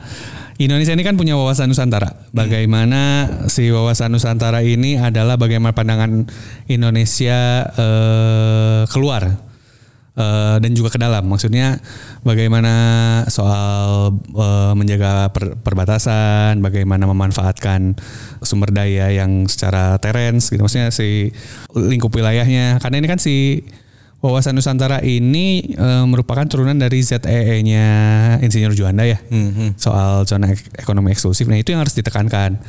Indonesia 0.69 0.93
ini 0.93 1.05
kan 1.05 1.17
punya 1.17 1.35
wawasan 1.35 1.73
Nusantara. 1.73 2.29
Bagaimana 2.31 3.29
si 3.49 3.73
wawasan 3.73 4.13
Nusantara 4.13 4.61
ini 4.61 5.01
adalah 5.01 5.41
bagaimana 5.41 5.73
pandangan 5.73 6.29
Indonesia 6.69 7.67
eh, 7.73 8.83
keluar 8.93 9.39
eh, 10.15 10.57
dan 10.61 10.71
juga 10.77 10.93
ke 10.93 10.99
dalam. 11.01 11.25
Maksudnya 11.27 11.81
bagaimana 12.23 12.75
soal 13.33 14.13
eh, 14.19 14.73
menjaga 14.77 15.33
per- 15.33 15.57
perbatasan, 15.59 16.61
bagaimana 16.61 17.09
memanfaatkan 17.09 17.97
sumber 18.45 18.71
daya 18.71 19.09
yang 19.09 19.49
secara 19.49 19.97
terens 19.99 20.53
gitu. 20.53 20.61
Maksudnya 20.61 20.93
si 20.93 21.33
lingkup 21.75 22.13
wilayahnya. 22.13 22.79
Karena 22.79 23.01
ini 23.01 23.09
kan 23.09 23.19
si 23.19 23.65
Wawasan 24.23 24.55
Nusantara 24.55 25.03
ini 25.03 25.75
eh, 25.75 26.05
merupakan 26.07 26.47
turunan 26.47 26.79
dari 26.79 27.03
ZEE-nya 27.03 27.87
Insinyur 28.39 28.71
Juanda 28.71 29.03
ya. 29.03 29.19
Soal 29.75 30.23
zona 30.25 30.47
ek- 30.49 30.79
ekonomi 30.79 31.11
eksklusif. 31.11 31.45
Nah, 31.45 31.59
itu 31.59 31.75
yang 31.75 31.83
harus 31.83 31.93
ditekankan. 31.93 32.63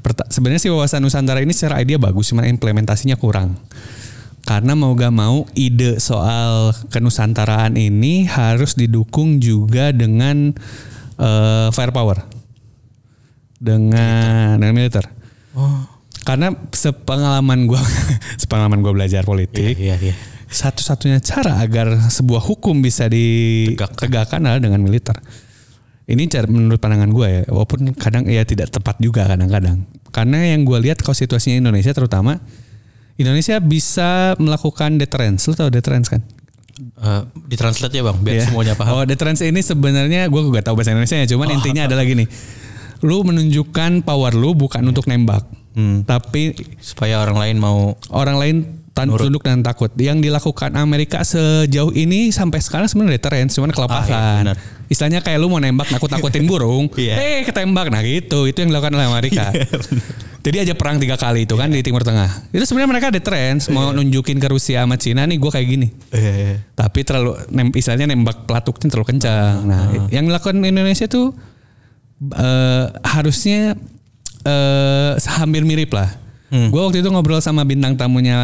Perta- 0.00 0.30
Sebenarnya 0.30 0.62
sih 0.62 0.70
wawasan 0.70 1.02
Nusantara 1.02 1.42
ini 1.42 1.50
secara 1.50 1.82
ide 1.82 1.98
bagus, 1.98 2.30
cuma 2.30 2.46
implementasinya 2.46 3.18
kurang. 3.18 3.58
Karena 4.40 4.72
mau 4.72 4.94
gak 4.94 5.10
mau 5.10 5.44
ide 5.52 5.98
soal 5.98 6.70
kenusantaraan 6.88 7.74
ini 7.74 8.24
harus 8.24 8.72
didukung 8.72 9.36
juga 9.36 9.90
dengan 9.90 10.54
eh, 11.18 11.68
firepower. 11.68 12.22
Dengan 13.58 14.56
dengan 14.56 14.72
militer. 14.72 15.04
Karena 16.22 16.54
sepengalaman 16.70 17.66
gua 17.66 17.82
sepengalaman 18.40 18.78
gua 18.78 18.94
belajar 18.94 19.24
politik, 19.24 19.74
Iya, 19.74 19.96
iya. 19.98 20.14
Satu-satunya 20.50 21.22
cara 21.22 21.62
agar 21.62 22.10
sebuah 22.10 22.42
hukum 22.42 22.82
bisa 22.82 23.06
ditegakkan 23.06 24.42
adalah 24.42 24.58
dengan 24.58 24.82
militer. 24.82 25.14
Ini 26.10 26.26
cara 26.26 26.50
menurut 26.50 26.82
pandangan 26.82 27.06
gue 27.14 27.26
ya, 27.30 27.42
walaupun 27.46 27.94
kadang 27.94 28.26
ya 28.26 28.42
tidak 28.42 28.74
tepat 28.74 28.98
juga 28.98 29.30
kadang-kadang. 29.30 29.86
Karena 30.10 30.42
yang 30.42 30.66
gue 30.66 30.74
lihat 30.82 30.98
kalau 31.06 31.14
situasinya 31.14 31.62
Indonesia 31.62 31.94
terutama, 31.94 32.42
Indonesia 33.14 33.62
bisa 33.62 34.34
melakukan 34.42 34.98
deterrence. 34.98 35.46
Lo 35.46 35.54
tau 35.54 35.70
deterrence 35.70 36.10
kan? 36.10 36.18
Eh, 36.80 37.22
ditranslate 37.46 37.94
ya 37.94 38.02
bang, 38.02 38.18
biar 38.18 38.34
Iya. 38.42 38.44
semuanya 38.50 38.74
paham. 38.74 38.92
Oh, 38.98 39.04
deterrence 39.06 39.46
ini 39.46 39.62
sebenarnya 39.62 40.26
gue 40.26 40.40
gak 40.50 40.66
tahu 40.66 40.80
bahasa 40.80 40.90
Indonesia 40.90 41.14
ya, 41.14 41.30
cuman 41.30 41.48
intinya 41.54 41.86
adalah 41.86 42.02
gini. 42.02 42.26
Lu 43.06 43.22
menunjukkan 43.22 44.02
power 44.02 44.34
lu 44.34 44.58
bukan 44.58 44.82
untuk 44.82 45.06
nembak. 45.06 45.46
Tapi 46.04 46.52
Supaya 46.82 47.22
orang 47.22 47.38
lain 47.38 47.56
mau 47.62 47.94
orang 48.10 48.36
lain 48.36 48.56
tan- 48.90 49.08
tunduk 49.08 49.40
dan 49.40 49.60
takut. 49.60 49.90
Yang 49.94 50.26
dilakukan 50.26 50.74
Amerika 50.74 51.20
sejauh 51.20 51.90
ini 51.92 52.30
sampai 52.30 52.58
sekarang 52.58 52.86
sebenarnya 52.86 53.16
deterrence, 53.16 53.56
cuman 53.56 53.70
kelapakan. 53.70 54.10
Ah, 54.10 54.22
iya, 54.32 54.40
benar. 54.42 54.56
Istilahnya 54.86 55.20
kayak 55.22 55.38
lu 55.38 55.46
mau 55.46 55.58
nembak 55.58 55.88
nakut-nakutin 55.88 56.44
burung, 56.44 56.90
Iya. 56.98 57.14
eh 57.14 57.40
ketembak. 57.42 57.88
Nah 57.88 58.02
gitu, 58.02 58.44
itu 58.44 58.58
yang 58.58 58.74
dilakukan 58.74 58.92
oleh 58.92 59.06
Amerika. 59.06 59.48
Jadi 60.40 60.56
aja 60.56 60.72
perang 60.72 60.96
tiga 60.96 61.20
kali 61.20 61.44
itu 61.44 61.52
kan 61.52 61.68
di 61.68 61.84
Timur 61.84 62.00
Tengah. 62.00 62.48
Itu 62.48 62.64
sebenarnya 62.64 62.88
mereka 62.88 63.06
deterrence, 63.12 63.68
mau 63.68 63.92
nunjukin 63.92 64.40
ke 64.40 64.48
Rusia 64.48 64.82
sama 64.82 64.96
Cina 64.96 65.28
nih 65.28 65.36
gue 65.36 65.50
kayak 65.52 65.68
gini. 65.68 65.88
Tapi 66.72 67.00
terlalu 67.04 67.36
nem, 67.52 67.68
istilahnya 67.70 68.08
nembak 68.08 68.48
pelatuknya 68.48 68.88
terlalu 68.88 69.08
kencang. 69.12 69.68
Nah, 69.68 70.08
yang 70.08 70.24
dilakukan 70.24 70.56
Indonesia 70.58 71.04
tuh 71.04 71.36
eh, 72.32 72.84
harusnya 73.04 73.76
eh 74.40 75.12
hampir 75.36 75.60
mirip 75.62 75.92
lah. 75.92 76.08
Gue 76.50 76.82
waktu 76.82 76.98
itu 76.98 77.08
ngobrol 77.14 77.38
sama 77.38 77.62
bintang 77.62 77.94
tamunya 77.94 78.34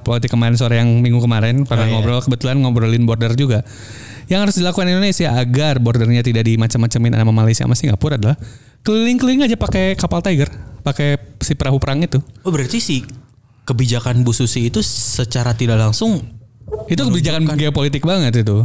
politik 0.00 0.32
kemarin 0.32 0.56
sore 0.56 0.80
yang 0.80 0.88
minggu 1.04 1.20
kemarin 1.20 1.68
pernah 1.68 1.84
Oh, 1.84 1.88
iya. 1.88 1.94
ngobrol 2.00 2.20
kebetulan 2.24 2.56
ngobrolin 2.64 3.04
border 3.04 3.36
juga. 3.36 3.60
Yang 4.24 4.40
harus 4.48 4.54
dilakukan 4.56 4.88
Indonesia 4.88 5.36
agar 5.36 5.76
bordernya 5.76 6.24
tidak 6.24 6.48
dimacam-macamin 6.48 7.12
sama 7.12 7.32
Malaysia 7.36 7.68
sama 7.68 7.76
Singapura 7.76 8.16
adalah 8.16 8.40
keliling-keliling 8.80 9.44
aja 9.44 9.60
pakai 9.60 9.92
kapal 10.00 10.24
Tiger, 10.24 10.48
pakai 10.80 11.20
si 11.44 11.52
perahu 11.52 11.76
perang 11.76 12.00
itu. 12.00 12.24
Oh 12.40 12.48
berarti 12.48 12.80
sih 12.80 13.04
kebijakan 13.68 14.24
Bu 14.24 14.32
Susi 14.32 14.72
itu 14.72 14.80
secara 14.82 15.52
tidak 15.52 15.78
langsung 15.78 16.18
Itu 16.88 17.04
kebijakan 17.04 17.44
geopolitik 17.52 18.00
banget 18.00 18.48
itu. 18.48 18.64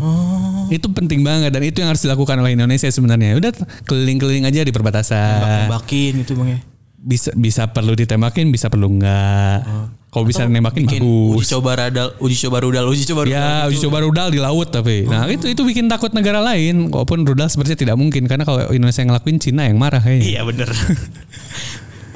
Itu 0.72 0.88
penting 0.96 1.28
banget 1.28 1.52
dan 1.52 1.60
itu 1.60 1.84
yang 1.84 1.92
harus 1.92 2.08
dilakukan 2.08 2.40
oleh 2.40 2.56
Indonesia 2.56 2.88
sebenarnya. 2.88 3.36
Udah 3.36 3.52
keliling-keliling 3.84 4.48
aja 4.48 4.64
di 4.64 4.72
perbatasan. 4.72 5.68
nembakin 5.68 6.24
gitu 6.24 6.40
bang 6.40 6.56
ya. 6.56 6.60
Bisa 6.98 7.30
bisa 7.38 7.70
perlu 7.70 7.94
ditembakin, 7.94 8.50
bisa 8.50 8.68
perlu 8.68 8.90
enggak. 8.90 9.64
Kalau 10.08 10.24
bisa 10.26 10.50
nembakin 10.50 10.88
bagus. 10.90 11.04
uji 11.38 11.46
coba 11.54 11.78
radal, 11.78 12.16
uji 12.18 12.38
coba 12.48 12.58
rudal, 12.64 12.86
uji 12.90 13.04
coba 13.06 13.22
rudal. 13.28 13.38
Ya, 13.38 13.46
gitu. 13.46 13.70
uji 13.70 13.78
coba 13.86 13.98
rudal 14.02 14.28
di 14.34 14.40
laut 14.42 14.74
tapi. 14.74 15.06
Nah, 15.06 15.30
itu 15.30 15.46
itu 15.46 15.62
bikin 15.62 15.86
takut 15.86 16.10
negara 16.10 16.42
lain. 16.42 16.90
Walaupun 16.90 17.22
rudal 17.22 17.46
sepertinya 17.46 17.78
tidak 17.78 17.96
mungkin 18.02 18.26
karena 18.26 18.42
kalau 18.42 18.66
Indonesia 18.74 19.06
yang 19.06 19.14
ngelakuin 19.14 19.38
Cina 19.38 19.70
yang 19.70 19.78
marah 19.78 20.02
kayaknya. 20.02 20.26
Iya 20.26 20.42
bener. 20.42 20.70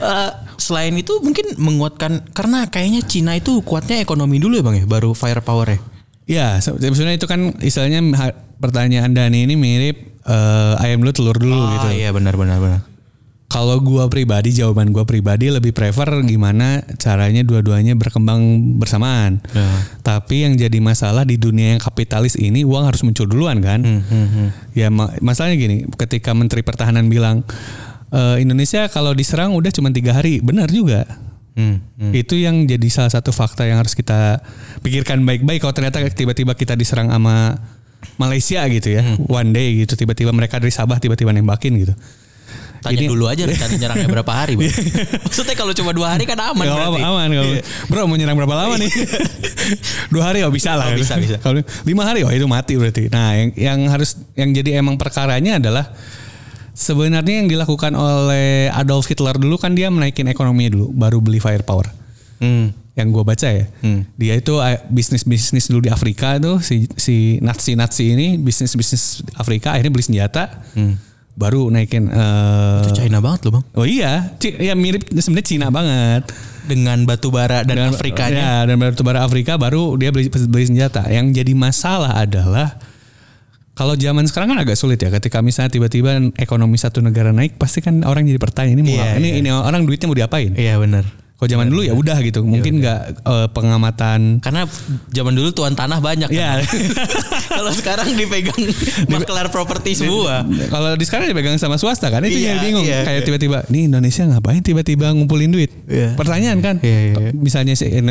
Eh, 0.01 0.31
selain 0.57 0.97
itu 0.97 1.21
mungkin 1.21 1.53
menguatkan 1.61 2.33
karena 2.33 2.65
kayaknya 2.65 3.05
Cina 3.05 3.37
itu 3.37 3.61
kuatnya 3.61 4.01
ekonomi 4.01 4.41
dulu 4.41 4.57
ya 4.57 4.63
bang 4.65 4.75
ya, 4.81 4.85
baru 4.89 5.13
firepower 5.13 5.77
ya. 5.77 5.79
Ya, 6.25 6.47
se- 6.57 6.73
sebenarnya 6.73 7.21
itu 7.21 7.29
kan 7.29 7.53
istilahnya 7.61 8.01
pertanyaan 8.57 9.13
Dani 9.13 9.45
ini 9.45 9.53
mirip 9.53 10.17
eh, 10.25 10.73
ayam 10.81 11.05
dulu 11.05 11.13
telur 11.13 11.37
dulu 11.37 11.53
gitu. 11.77 11.85
Ah, 11.85 11.93
iya 11.93 12.09
benar 12.09 12.33
benar 12.33 12.57
benar. 12.57 12.81
Kalau 13.51 13.83
gua 13.83 14.07
pribadi, 14.07 14.55
jawaban 14.55 14.95
gua 14.95 15.03
pribadi 15.03 15.51
lebih 15.51 15.75
prefer 15.75 16.07
gimana 16.23 16.79
caranya 16.95 17.43
dua-duanya 17.43 17.99
berkembang 17.99 18.39
bersamaan. 18.79 19.43
Ya. 19.51 19.67
Tapi 19.99 20.47
yang 20.47 20.55
jadi 20.55 20.79
masalah 20.79 21.27
di 21.27 21.35
dunia 21.35 21.75
yang 21.75 21.81
kapitalis 21.83 22.39
ini 22.39 22.63
uang 22.63 22.87
harus 22.87 23.03
muncul 23.03 23.27
duluan 23.27 23.59
kan. 23.59 23.83
Ya 24.71 24.87
ma- 24.87 25.11
masalahnya 25.19 25.59
gini, 25.59 25.83
ketika 25.99 26.31
Menteri 26.31 26.63
Pertahanan 26.63 27.11
bilang 27.11 27.43
"E, 28.07 28.39
Indonesia 28.39 28.87
kalau 28.87 29.11
diserang 29.11 29.51
udah 29.51 29.67
cuma 29.67 29.91
tiga 29.91 30.15
hari, 30.15 30.39
benar 30.39 30.71
juga. 30.71 31.03
Hmm, 31.51 31.83
Itu 32.15 32.39
yang 32.39 32.63
jadi 32.63 32.87
salah 32.87 33.11
satu 33.11 33.35
fakta 33.35 33.67
yang 33.67 33.83
harus 33.83 33.91
kita 33.91 34.39
pikirkan 34.79 35.27
baik-baik. 35.27 35.59
Kalau 35.59 35.75
ternyata 35.75 35.99
tiba-tiba 36.07 36.55
kita 36.55 36.79
diserang 36.79 37.11
sama 37.11 37.59
Malaysia 38.15 38.63
gitu 38.65 38.95
ya, 38.95 39.03
one 39.27 39.51
day 39.51 39.83
gitu, 39.83 39.99
tiba-tiba 39.99 40.31
mereka 40.31 40.55
dari 40.57 40.71
Sabah 40.71 40.97
tiba-tiba 40.97 41.35
nembakin 41.35 41.75
gitu. 41.75 41.91
Tanya 42.81 42.97
Ini- 42.97 43.07
dulu 43.07 43.25
aja 43.25 43.45
rencana 43.45 43.71
nyerangnya 43.71 44.09
berapa 44.09 44.33
hari 44.33 44.53
bang. 44.55 44.73
Maksudnya 45.25 45.53
kalau 45.53 45.69
cuma 45.71 45.91
dua 45.91 46.11
hari 46.11 46.25
kan 46.25 46.33
aman 46.35 46.61
Gak 46.61 46.73
apa 46.73 46.89
berarti. 46.91 47.05
aman 47.05 47.27
kalau 47.29 47.53
bro 47.87 48.01
mau 48.03 48.15
nyerang 48.15 48.33
berapa 48.35 48.55
lama 48.55 48.73
nih 48.75 48.89
dua 50.13 50.23
hari 50.25 50.41
oh 50.41 50.49
bisa 50.49 50.73
lah 50.73 50.89
Oh, 50.89 50.97
bisa, 50.97 51.13
bisa. 51.15 51.37
kalau 51.37 51.61
lima 51.81 52.03
hari 52.03 52.21
oh 52.21 52.29
itu 52.29 52.43
mati 52.43 52.73
berarti 52.75 53.05
nah 53.07 53.31
yang 53.31 53.49
yang 53.53 53.79
harus 53.87 54.17
yang 54.33 54.49
jadi 54.49 54.81
emang 54.81 54.97
perkaranya 54.97 55.55
adalah 55.55 55.93
sebenarnya 56.71 57.43
yang 57.43 57.47
dilakukan 57.47 57.93
oleh 57.93 58.71
Adolf 58.71 59.05
Hitler 59.05 59.35
dulu 59.35 59.55
kan 59.55 59.71
dia 59.71 59.87
menaikin 59.87 60.25
ekonomi 60.25 60.67
dulu 60.67 60.89
baru 60.89 61.19
beli 61.19 61.37
firepower 61.37 61.87
Hmm. 62.37 62.73
yang 62.91 63.13
gue 63.13 63.21
baca 63.21 63.45
ya. 63.45 63.69
Hmm. 63.79 64.01
Dia 64.17 64.33
itu 64.33 64.57
eh, 64.57 64.81
bisnis-bisnis 64.89 65.69
dulu 65.69 65.85
di 65.85 65.93
Afrika 65.93 66.41
tuh 66.41 66.57
si 66.57 66.89
si 66.91 67.37
Nazi-Nazi 67.37 68.05
ini 68.09 68.27
bisnis-bisnis 68.35 69.21
Afrika 69.35 69.77
akhirnya 69.77 69.93
beli 69.93 70.01
senjata. 70.03 70.49
Baru 71.35 71.71
naikin 71.71 72.11
eh, 72.11 72.81
Itu 72.85 72.91
China 72.97 73.23
banget 73.23 73.47
loh 73.47 73.51
bang. 73.59 73.63
Oh 73.73 73.87
iya, 73.87 74.35
Ci- 74.37 74.59
ya 74.59 74.75
mirip 74.75 75.07
sebenarnya 75.09 75.47
Cina 75.47 75.67
banget. 75.71 76.27
Dengan 76.61 77.03
batu 77.09 77.33
bara 77.33 77.65
dan 77.65 77.79
Dengan- 77.79 77.95
Afrikanya. 77.95 78.63
Ya, 78.63 78.69
dan 78.69 78.75
batu 78.77 79.01
bara 79.01 79.25
Afrika 79.25 79.57
baru 79.57 79.97
dia 79.97 80.13
beli 80.13 80.29
beli 80.29 80.65
senjata. 80.67 81.07
Yang 81.09 81.41
jadi 81.41 81.53
masalah 81.57 82.21
adalah 82.21 82.77
kalau 83.71 83.95
zaman 83.97 84.27
sekarang 84.27 84.53
kan 84.53 84.59
agak 84.61 84.77
sulit 84.77 84.99
ya 85.01 85.09
ketika 85.09 85.39
misalnya 85.41 85.71
tiba-tiba 85.71 86.19
ekonomi 86.37 86.75
satu 86.77 86.99
negara 87.01 87.31
naik 87.31 87.55
pasti 87.55 87.79
kan 87.81 88.03
orang 88.03 88.27
jadi 88.27 88.37
bertanya 88.37 88.77
ini 88.77 88.83
mau 88.83 88.99
apa? 88.99 89.17
ini 89.17 89.29
iya. 89.31 89.39
ini 89.41 89.49
orang 89.49 89.87
duitnya 89.87 90.05
mau 90.11 90.17
diapain? 90.17 90.53
Iya 90.53 90.77
benar. 90.77 91.07
Kalau 91.41 91.57
zaman 91.57 91.73
dulu 91.73 91.81
ya 91.81 91.97
udah 91.97 92.21
gitu, 92.21 92.45
mungkin 92.45 92.85
nggak 92.85 93.25
eh, 93.25 93.47
pengamatan 93.49 94.37
Karena 94.45 94.69
zaman 95.09 95.33
dulu 95.33 95.49
tuan 95.49 95.73
tanah 95.73 95.97
banyak. 95.97 96.29
Ya. 96.29 96.61
kan. 96.61 96.69
Kalau 97.57 97.73
sekarang 97.73 98.13
dipegang 98.13 98.61
maklar 99.09 99.49
properti 99.49 99.97
semua. 99.97 100.45
Kalau 100.69 100.93
di 100.93 101.01
sekarang 101.01 101.33
dipegang 101.33 101.57
sama 101.57 101.81
swasta 101.81 102.13
kan 102.13 102.21
itu 102.29 102.37
Iya, 102.37 102.53
yang 102.53 102.61
bingung. 102.61 102.85
iya, 102.85 103.01
Kayak 103.01 103.25
iya. 103.25 103.25
tiba-tiba, 103.25 103.57
nih 103.73 103.89
Indonesia 103.89 104.21
ngapain 104.29 104.61
tiba-tiba 104.61 105.09
ngumpulin 105.17 105.49
duit? 105.49 105.73
Iya. 105.89 106.13
Pertanyaan 106.13 106.61
kan? 106.61 106.75
Iya, 106.77 106.99
iya, 107.09 107.13
iya. 107.17 107.31
Misalnya 107.33 107.73
si, 107.73 107.89
eh, 107.89 108.05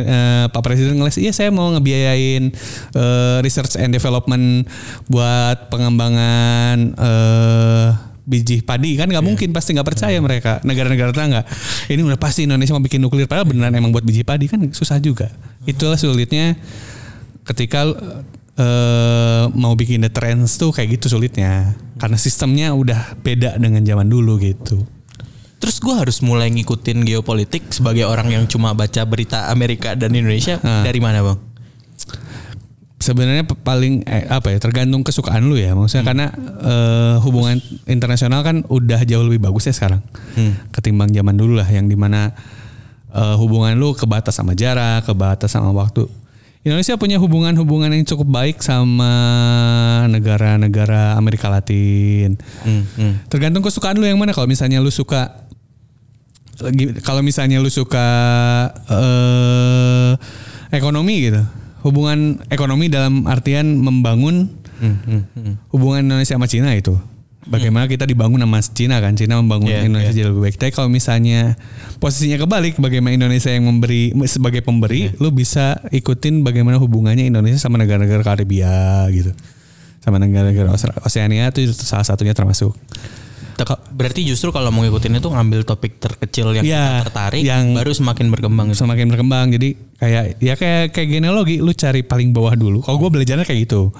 Pak 0.51 0.62
Presiden 0.66 0.99
ngeles, 0.99 1.14
iya 1.23 1.31
saya 1.31 1.55
mau 1.55 1.71
ngebiayain 1.71 2.51
eh, 2.99 3.37
research 3.47 3.79
and 3.79 3.95
development 3.95 4.66
buat 5.07 5.71
pengembangan 5.71 6.99
eh, 6.99 8.10
biji 8.31 8.62
padi 8.62 8.95
kan 8.95 9.11
nggak 9.11 9.27
mungkin 9.27 9.51
pasti 9.51 9.75
nggak 9.75 9.88
percaya 9.90 10.14
mereka. 10.23 10.62
Negara-negara 10.62 11.11
tetangga. 11.11 11.43
Ini 11.90 11.99
udah 12.07 12.14
pasti 12.14 12.47
Indonesia 12.47 12.71
mau 12.71 12.81
bikin 12.81 13.03
nuklir 13.03 13.27
padahal 13.27 13.51
beneran 13.51 13.75
emang 13.75 13.90
buat 13.90 14.07
biji 14.07 14.23
padi 14.23 14.47
kan 14.47 14.62
susah 14.71 15.03
juga. 15.03 15.27
Itulah 15.66 15.99
sulitnya 15.99 16.55
ketika 17.43 17.90
eh, 18.55 19.45
mau 19.51 19.75
bikin 19.75 20.07
the 20.07 20.11
trends 20.14 20.55
tuh 20.55 20.71
kayak 20.71 21.03
gitu 21.03 21.11
sulitnya. 21.11 21.75
Karena 21.99 22.16
sistemnya 22.16 22.71
udah 22.73 23.19
beda 23.19 23.59
dengan 23.59 23.83
zaman 23.83 24.07
dulu 24.07 24.38
gitu. 24.38 24.87
Terus 25.61 25.77
gue 25.77 25.93
harus 25.93 26.25
mulai 26.25 26.49
ngikutin 26.49 27.05
geopolitik 27.05 27.69
sebagai 27.69 28.09
orang 28.09 28.33
yang 28.33 28.45
cuma 28.49 28.73
baca 28.73 29.05
berita 29.05 29.53
Amerika 29.53 29.93
dan 29.93 30.16
Indonesia 30.16 30.57
Ah. 30.64 30.81
dari 30.81 30.97
mana 31.05 31.21
bang? 31.21 31.49
Sebenarnya 33.00 33.48
paling 33.48 34.04
eh, 34.04 34.28
apa 34.28 34.52
ya 34.52 34.58
tergantung 34.60 35.00
kesukaan 35.00 35.48
lu 35.48 35.56
ya. 35.56 35.72
Maksudnya 35.72 36.04
karena 36.04 36.26
eh, 36.60 37.16
hubungan 37.24 37.56
internasional 37.88 38.44
kan 38.44 38.62
udah 38.68 39.00
jauh 39.02 39.24
lebih 39.24 39.40
bagus 39.40 39.66
ya 39.66 39.74
sekarang 39.74 40.04
ketimbang 40.70 41.08
zaman 41.10 41.34
dulu 41.34 41.58
lah 41.58 41.66
yang 41.66 41.88
di 41.88 41.96
mana 41.96 42.36
eh, 43.10 43.34
hubungan 43.40 43.72
lu 43.74 43.96
kebatas 43.96 44.36
sama 44.36 44.52
jarak 44.52 45.08
kebatas 45.08 45.50
sama 45.50 45.72
waktu. 45.72 46.06
Indonesia 46.60 46.92
punya 47.00 47.16
hubungan-hubungan 47.16 47.88
yang 47.88 48.04
cukup 48.04 48.28
baik 48.28 48.60
sama 48.60 49.08
negara-negara 50.12 51.16
Amerika 51.16 51.48
Latin. 51.48 52.36
Hmm, 52.60 52.84
hmm. 52.84 53.14
tergantung 53.32 53.64
kesukaan 53.64 53.96
lu 53.96 54.04
yang 54.04 54.20
mana. 54.20 54.36
Kalau 54.36 54.44
misalnya 54.44 54.76
lu 54.76 54.92
suka 54.92 55.40
lagi- 56.60 57.00
kalau 57.00 57.24
misalnya 57.24 57.56
lu 57.64 57.72
suka 57.72 58.04
eh 58.92 60.12
ekonomi 60.76 61.32
gitu 61.32 61.40
hubungan 61.85 62.40
ekonomi 62.53 62.93
dalam 62.93 63.25
artian 63.27 63.81
membangun 63.81 64.49
hubungan 65.73 66.09
Indonesia 66.09 66.37
sama 66.37 66.49
Cina 66.49 66.73
itu. 66.73 66.97
Bagaimana 67.40 67.88
kita 67.88 68.05
dibangun 68.05 68.37
sama 68.45 68.61
Cina 68.61 69.01
kan? 69.01 69.16
Cina 69.16 69.40
membangun 69.40 69.73
Iya, 69.73 69.88
Indonesia 69.88 70.12
iya. 70.12 70.19
jadi 70.23 70.29
lebih 70.29 70.43
baik. 70.45 70.57
Tapi 70.61 70.71
kalau 70.77 70.93
misalnya 70.93 71.57
posisinya 71.97 72.37
kebalik 72.37 72.77
bagaimana 72.77 73.16
Indonesia 73.16 73.49
yang 73.49 73.64
memberi 73.64 74.12
sebagai 74.29 74.61
pemberi 74.61 75.11
lu 75.16 75.33
bisa 75.33 75.81
ikutin 75.88 76.45
bagaimana 76.45 76.77
hubungannya 76.77 77.27
Indonesia 77.27 77.57
sama 77.57 77.81
negara-negara 77.81 78.21
Karibia 78.23 79.09
gitu. 79.09 79.33
Sama 80.05 80.21
negara-negara 80.21 80.77
Oseania 81.05 81.49
itu 81.53 81.73
salah 81.75 82.05
satunya 82.05 82.37
termasuk 82.37 82.77
Tep- 83.61 83.92
Berarti 83.92 84.25
justru 84.25 84.49
kalau 84.49 84.68
mau 84.68 84.81
ngikutin 84.81 85.12
itu 85.14 85.29
ngambil 85.29 85.61
topik 85.62 85.96
terkecil 85.96 86.49
yang 86.51 86.64
Iya, 86.64 86.85
kita 86.96 87.05
tertarik, 87.07 87.42
yang- 87.42 87.77
baru 87.77 87.92
semakin 87.92 88.27
berkembang. 88.29 88.66
gitu. 88.68 88.81
semakin 88.81 89.07
berkembang 89.07 89.46
jadi 89.51 89.68
kayak 89.94 90.25
ya 90.38 90.55
kayak 90.55 90.85
kayak 90.90 91.09
genealogi 91.11 91.59
lu 91.59 91.70
cari 91.70 92.01
paling 92.01 92.31
bawah 92.31 92.55
dulu 92.55 92.81
kalau 92.81 92.96
gue 92.99 93.11
belajarnya 93.12 93.44
kayak 93.44 93.61
gitu 93.64 93.92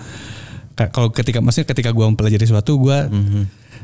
kalau 0.89 1.09
ketika 1.11 1.39
maksudnya 1.39 1.69
ketika 1.69 1.91
gue 1.91 2.05
mempelajari 2.07 2.41
sesuatu 2.41 2.81
gue 2.81 2.99
Mhm. 3.05 3.43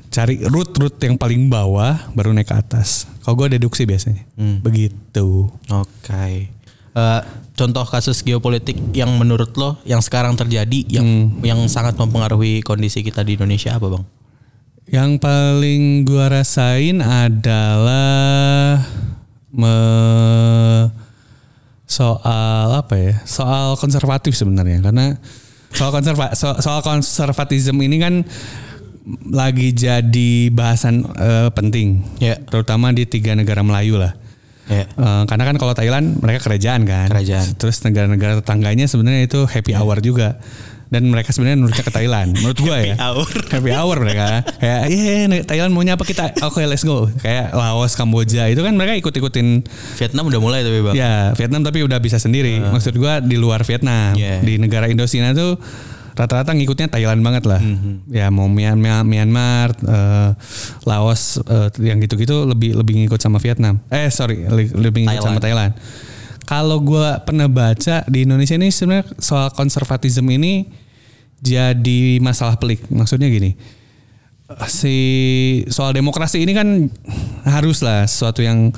cari 0.09 0.41
root 0.43 0.73
root 0.75 0.97
yang 0.99 1.15
paling 1.15 1.47
bawah 1.47 2.09
baru 2.11 2.33
naik 2.33 2.47
ke 2.47 2.57
atas 2.57 3.05
kalau 3.21 3.37
gue 3.37 3.53
deduksi 3.53 3.85
biasanya 3.85 4.25
Hmm. 4.33 4.61
begitu 4.61 5.53
Oke. 5.69 6.49
Eh, 6.97 7.21
contoh 7.53 7.85
kasus 7.85 8.25
geopolitik 8.25 8.73
yang 8.91 9.13
menurut 9.13 9.53
lo 9.55 9.77
yang 9.85 10.01
sekarang 10.01 10.33
terjadi 10.33 10.89
yang 10.91 11.05
Hmm. 11.29 11.45
yang 11.45 11.61
sangat 11.67 11.93
mempengaruhi 11.95 12.63
kondisi 12.63 13.05
kita 13.05 13.21
di 13.21 13.37
Indonesia 13.37 13.77
apa 13.77 13.87
bang? 13.91 14.05
Yang 14.87 15.19
paling 15.19 16.03
gue 16.03 16.25
rasain 16.25 17.03
adalah 17.03 18.79
me- 19.51 20.89
soal 21.87 22.75
apa 22.77 22.95
ya 22.95 23.15
soal 23.23 23.75
konservatif 23.75 24.35
sebenarnya 24.35 24.79
karena 24.81 25.19
soal 25.71 25.91
konserva 25.91 26.35
so- 26.35 26.59
soal 26.59 26.83
konservatisme 26.83 27.79
ini 27.79 27.97
kan 27.97 28.15
lagi 29.25 29.71
jadi 29.71 30.51
bahasan 30.51 31.07
eh, 31.09 31.49
penting 31.51 32.03
Ya. 32.19 32.35
terutama 32.41 32.91
di 32.91 33.07
tiga 33.07 33.35
negara 33.35 33.63
Melayu 33.63 33.97
lah 33.97 34.15
Ya. 34.67 34.83
Eh, 34.83 35.23
karena 35.25 35.47
kan 35.47 35.57
kalau 35.57 35.73
Thailand 35.73 36.19
mereka 36.19 36.43
kerajaan 36.43 36.83
kan 36.83 37.07
Kerajaan. 37.07 37.55
terus 37.55 37.79
negara-negara 37.81 38.43
tetangganya 38.43 38.91
sebenarnya 38.91 39.23
itu 39.25 39.47
happy 39.47 39.73
hour 39.73 39.99
juga 40.01 40.43
dan 40.87 41.03
mereka 41.11 41.35
sebenarnya 41.35 41.59
nurutnya 41.59 41.85
ke 41.85 41.93
Thailand 41.93 42.39
menurut 42.39 42.59
gue 42.59 42.79
ya. 42.93 42.95
Hour. 42.99 43.27
happy 43.51 43.71
hour 43.75 43.97
mereka. 43.99 44.47
Kayak 44.63 44.83
iya 44.91 45.15
yeah, 45.27 45.43
Thailand 45.43 45.73
maunya 45.75 45.99
apa 45.99 46.07
kita? 46.07 46.31
Oke 46.47 46.63
let's 46.65 46.87
go. 46.87 47.11
Kayak 47.19 47.51
Laos 47.55 47.99
Kamboja 47.99 48.47
itu 48.47 48.63
kan 48.63 48.75
mereka 48.79 48.95
ikut-ikutin. 48.99 49.67
Vietnam 49.99 50.25
udah 50.31 50.41
mulai 50.41 50.61
tapi 50.63 50.79
bang. 50.83 50.95
ya 50.95 51.15
Vietnam 51.35 51.67
tapi 51.67 51.83
udah 51.83 51.99
bisa 51.99 52.23
sendiri. 52.23 52.63
Maksud 52.63 52.95
gua 52.99 53.19
di 53.19 53.35
luar 53.35 53.67
Vietnam. 53.67 54.15
Yeah. 54.15 54.39
di 54.43 54.57
negara 54.63 54.87
Indocina 54.87 55.35
tuh 55.35 55.59
rata-rata 56.17 56.57
ngikutnya 56.57 56.89
Thailand 56.89 57.21
banget 57.21 57.45
lah. 57.45 57.61
Ya 58.09 58.33
mau 58.33 58.49
Myanmar, 58.49 59.05
Myanmar 59.05 59.77
eh, 59.85 60.31
Laos 60.89 61.43
eh, 61.45 61.69
yang 61.85 62.01
gitu-gitu 62.01 62.49
lebih 62.49 62.73
lebih 62.79 63.05
ngikut 63.05 63.21
sama 63.21 63.37
Vietnam. 63.43 63.83
Eh 63.93 64.09
sorry 64.09 64.47
lebih 64.73 65.05
ngikut 65.05 65.23
sama 65.27 65.43
Thailand 65.43 65.77
kalau 66.47 66.79
gua 66.79 67.21
pernah 67.27 67.51
baca 67.51 68.07
di 68.07 68.23
Indonesia 68.23 68.55
ini 68.55 68.71
sebenarnya 68.71 69.11
soal 69.19 69.51
konservatisme 69.53 70.31
ini 70.31 70.71
jadi 71.43 72.23
masalah 72.25 72.57
pelik 72.57 72.87
maksudnya 72.89 73.29
gini 73.29 73.59
si 74.71 74.97
soal 75.67 75.91
demokrasi 75.91 76.47
ini 76.47 76.55
kan 76.55 76.87
haruslah 77.43 78.07
sesuatu 78.07 78.47
yang 78.47 78.71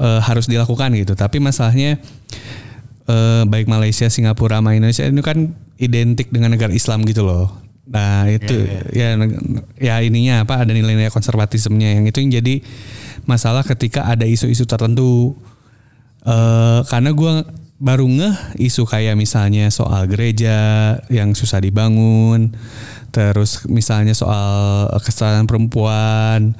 eh, 0.00 0.20
harus 0.24 0.48
dilakukan 0.48 0.92
gitu. 0.96 1.12
Tapi 1.12 1.36
masalahnya 1.38 2.00
eh, 3.08 3.42
baik 3.44 3.68
Malaysia, 3.68 4.08
Singapura, 4.08 4.64
sama 4.64 4.72
Indonesia 4.72 5.04
ini 5.04 5.20
kan 5.20 5.52
identik 5.76 6.32
dengan 6.32 6.56
negara 6.56 6.72
Islam 6.72 7.04
gitu 7.04 7.26
loh. 7.26 7.52
Nah 7.92 8.24
itu 8.30 8.56
ya 8.94 9.18
neg- 9.18 9.36
ya 9.76 10.00
ininya 10.00 10.48
apa 10.48 10.64
ada 10.64 10.72
nilai-nilai 10.72 11.12
konservatismenya 11.12 12.00
yang 12.00 12.04
itu 12.08 12.18
yang 12.24 12.32
jadi 12.40 12.54
masalah 13.28 13.66
ketika 13.66 14.08
ada 14.08 14.24
isu-isu 14.24 14.64
tertentu. 14.64 15.36
Eh, 16.22 16.80
karena 16.86 17.10
gue 17.10 17.32
baru 17.82 18.06
ngeh 18.06 18.62
isu 18.62 18.86
kayak 18.86 19.18
misalnya 19.18 19.66
soal 19.74 20.06
gereja 20.06 20.94
yang 21.10 21.34
susah 21.34 21.58
dibangun, 21.58 22.54
terus 23.10 23.66
misalnya 23.66 24.14
soal 24.14 24.86
kesetaraan 25.02 25.50
perempuan, 25.50 26.54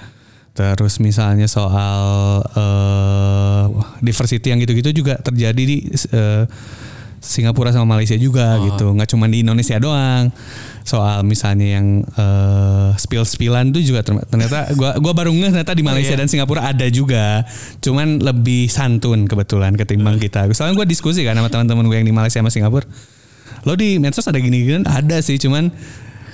terus 0.59 0.99
misalnya 0.99 1.47
soal 1.47 2.43
eh, 2.59 3.65
diversity 4.03 4.51
yang 4.51 4.59
gitu-gitu 4.67 4.91
juga 4.91 5.15
terjadi 5.23 5.63
di 5.63 5.87
eh, 6.11 6.45
Singapura 7.23 7.71
sama 7.71 7.95
Malaysia 7.95 8.19
juga 8.19 8.59
gitu, 8.67 8.91
nggak 8.91 9.15
cuma 9.15 9.31
di 9.31 9.47
Indonesia 9.47 9.79
doang. 9.79 10.35
Soal 10.83 11.23
misalnya 11.23 11.79
yang 11.79 12.03
eh, 12.03 12.91
spill-spillan 12.99 13.71
tuh 13.71 13.81
juga 13.81 14.03
term- 14.03 14.23
ternyata 14.27 14.67
gua 14.75 14.99
gua 14.99 15.13
baru 15.15 15.31
ngeh 15.31 15.51
ternyata 15.51 15.73
di 15.73 15.83
Malaysia 15.83 16.13
dan 16.13 16.27
Singapura 16.27 16.67
ada 16.67 16.87
juga. 16.91 17.47
Cuman 17.79 18.19
lebih 18.19 18.67
santun 18.67 19.25
kebetulan 19.25 19.75
ketimbang 19.75 20.19
kita. 20.19 20.51
Soalnya 20.51 20.75
gua 20.75 20.87
diskusi 20.87 21.23
kan 21.23 21.35
sama 21.35 21.49
teman-teman 21.49 21.87
gue 21.87 21.97
yang 21.97 22.09
di 22.09 22.15
Malaysia 22.15 22.43
sama 22.43 22.51
Singapura. 22.51 22.85
Lo 23.63 23.79
di 23.79 24.03
medsos 24.03 24.27
ada 24.27 24.43
gini-gini 24.43 24.83
ada 24.83 25.23
sih, 25.23 25.39
cuman 25.39 25.71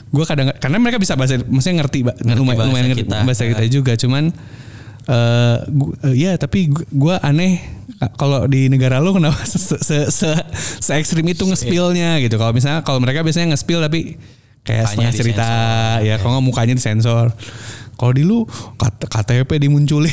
gua 0.08 0.24
kadang 0.24 0.48
karena 0.56 0.80
mereka 0.80 0.96
bisa 0.96 1.12
bahasa 1.12 1.36
maksudnya 1.44 1.84
ngerti, 1.84 2.00
Ngerti 2.08 2.40
lumayan, 2.40 2.56
bahasa 2.56 2.68
lumayan 2.72 2.86
ngerti 2.88 3.04
kita. 3.04 3.18
bahasa 3.28 3.42
kita 3.44 3.64
juga 3.68 3.92
cuman 4.00 4.32
eh 5.08 5.56
eh, 6.04 6.14
ya 6.14 6.36
tapi 6.36 6.68
gu- 6.68 6.84
gua 6.90 7.16
aneh 7.18 7.64
ka- 7.96 8.12
kalau 8.14 8.44
di 8.44 8.68
negara 8.68 9.00
lu 9.00 9.10
kenapa 9.10 9.40
se 9.42 9.56
se 9.56 9.76
se, 10.06 10.30
se 10.78 10.92
ekstrim 10.92 11.24
itu 11.24 11.42
nge-spillnya 11.42 12.20
gitu 12.20 12.36
kalau 12.36 12.52
misalnya 12.52 12.80
kalau 12.82 12.98
mereka 12.98 13.20
biasanya 13.20 13.50
nge-spill 13.50 13.80
tapi 13.80 14.20
kayak 14.60 14.84
setengah 14.86 15.12
cerita 15.12 15.48
ya 16.02 16.16
kalau 16.16 16.36
nggak 16.36 16.46
mukanya 16.46 16.74
disensor 16.74 17.32
Kalau 17.94 18.14
di 18.14 18.22
lu 18.22 18.46
KTP 19.02 19.58
dimunculin. 19.58 20.06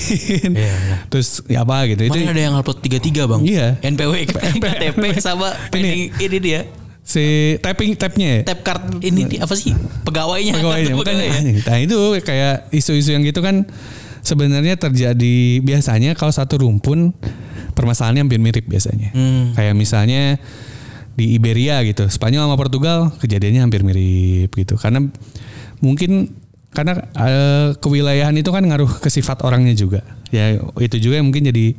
Iya, 0.57 0.73
iya. 0.73 0.95
Terus 1.05 1.45
ya 1.45 1.61
apa 1.61 1.85
gitu. 1.85 2.01
Itu 2.03 2.17
Kemarin 2.17 2.33
ada 2.33 2.41
yang 2.41 2.55
upload 2.55 2.81
tiga-tiga 2.81 3.29
bang. 3.29 3.45
Iya. 3.45 3.67
NPW, 3.77 4.25
KTP 4.25 5.01
sama 5.21 5.53
ini, 5.71 6.09
ini 6.15 6.37
dia. 6.41 6.65
si 7.05 7.21
tapping 7.61 7.93
tabnya 7.93 8.41
ya. 8.41 8.49
Tap 8.49 8.65
card 8.65 9.05
ini 9.05 9.29
di- 9.29 9.37
apa 9.37 9.53
sih? 9.53 9.77
Pegawainya. 10.01 10.57
pegawainya 10.57 10.89
kartu 10.89 10.97
makanya 10.99 11.13
pegawai 11.13 11.29
ya. 11.29 11.37
anjing. 11.37 11.57
nah 11.61 11.77
itu 11.77 11.97
kayak 12.25 12.55
isu-isu 12.71 13.09
yang 13.11 13.21
gitu 13.21 13.45
kan 13.45 13.69
sebenarnya 14.25 14.75
terjadi 14.75 15.61
biasanya 15.61 16.17
kalau 16.17 16.33
satu 16.33 16.65
rumpun 16.65 17.13
permasalahannya 17.77 18.25
hampir 18.25 18.41
mirip 18.41 18.65
biasanya. 18.65 19.13
Hmm. 19.13 19.53
kayak 19.53 19.77
misalnya 19.77 20.41
di 21.15 21.39
Iberia 21.39 21.79
gitu 21.87 22.03
Spanyol 22.11 22.49
sama 22.49 22.59
Portugal 22.59 23.13
kejadiannya 23.21 23.61
hampir 23.63 23.85
mirip 23.85 24.51
gitu. 24.51 24.75
Karena 24.75 25.05
mungkin 25.79 26.33
karena 26.75 26.99
eh, 27.15 27.69
kewilayahan 27.79 28.35
itu 28.35 28.51
kan 28.51 28.65
ngaruh 28.65 28.99
ke 28.99 29.07
sifat 29.07 29.45
orangnya 29.47 29.71
juga. 29.77 30.03
Ya 30.33 30.59
itu 30.81 30.97
juga 30.99 31.21
yang 31.21 31.31
mungkin 31.31 31.47
jadi 31.47 31.77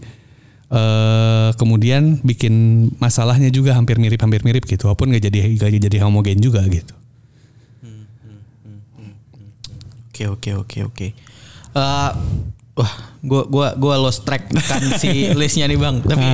eh 0.67 1.51
kemudian 1.55 2.19
bikin 2.27 2.89
masalahnya 2.99 3.55
juga 3.55 3.77
hampir 3.79 4.01
mirip 4.01 4.19
hampir 4.23 4.43
mirip 4.47 4.65
gitu. 4.65 4.89
Walaupun 4.89 5.13
nggak 5.13 5.25
jadi 5.29 5.39
nggak 5.59 5.83
jadi 5.91 5.97
homogen 6.07 6.41
juga 6.41 6.65
gitu. 6.67 6.95
Oke 10.17 10.25
oke 10.33 10.51
oke 10.57 10.79
oke. 10.89 11.09
Eh, 11.77 12.11
wah, 12.81 12.93
gua 13.21 13.43
gua 13.45 13.69
gua 13.77 13.95
lost 14.01 14.25
track 14.25 14.49
kan 14.65 14.81
si 15.03 15.37
listnya 15.37 15.69
nih 15.69 15.77
bang. 15.77 16.01
Tapi 16.01 16.29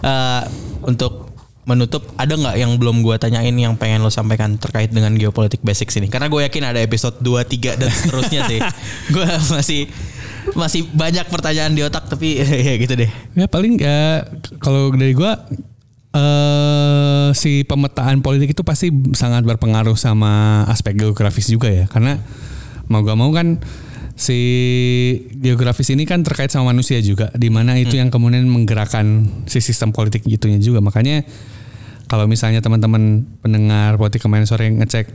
eh, 0.00 0.42
untuk 0.88 1.28
menutup 1.68 2.08
ada 2.16 2.32
nggak 2.32 2.56
yang 2.56 2.72
belum 2.80 3.04
gua 3.04 3.20
tanyain 3.20 3.52
yang 3.52 3.76
pengen 3.76 4.00
lo 4.00 4.08
sampaikan 4.08 4.56
terkait 4.56 4.88
dengan 4.88 5.12
geopolitik 5.12 5.60
basic 5.60 5.92
sini? 5.92 6.08
Karena 6.08 6.32
gue 6.32 6.40
yakin 6.40 6.64
ada 6.64 6.80
episode 6.80 7.20
2, 7.20 7.44
3 7.44 7.76
dan 7.76 7.92
seterusnya 7.92 8.48
sih. 8.48 8.60
Gue 9.12 9.28
masih 9.52 9.84
masih 10.56 10.88
banyak 10.96 11.28
pertanyaan 11.28 11.76
di 11.76 11.84
otak 11.84 12.08
tapi 12.08 12.40
ya 12.72 12.74
gitu 12.80 12.96
deh. 12.96 13.10
Ya 13.36 13.44
paling 13.44 13.76
ya 13.76 14.24
kalau 14.64 14.88
dari 14.96 15.12
gua 15.12 15.36
eh 16.16 17.28
si 17.36 17.68
pemetaan 17.68 18.24
politik 18.24 18.56
itu 18.56 18.64
pasti 18.64 18.88
sangat 19.12 19.44
berpengaruh 19.44 19.92
sama 20.00 20.64
aspek 20.72 20.96
geografis 20.96 21.52
juga 21.52 21.68
ya. 21.68 21.84
Karena 21.84 22.16
mau 22.88 23.04
gak 23.04 23.18
mau 23.20 23.28
kan 23.36 23.60
si 24.18 24.38
geografis 25.38 25.94
ini 25.94 26.02
kan 26.02 26.26
terkait 26.26 26.50
sama 26.50 26.74
manusia 26.74 26.98
juga 26.98 27.30
di 27.38 27.54
mana 27.54 27.78
itu 27.78 27.94
yang 27.94 28.10
kemudian 28.10 28.50
menggerakkan 28.50 29.30
si 29.46 29.62
sistem 29.62 29.94
politik 29.94 30.26
itunya 30.26 30.58
juga. 30.58 30.82
Makanya 30.82 31.22
kalau 32.10 32.26
misalnya 32.26 32.58
teman-teman 32.58 33.22
pendengar 33.38 33.94
politik 33.94 34.26
kemarin 34.26 34.42
sore 34.42 34.74
ngecek 34.74 35.06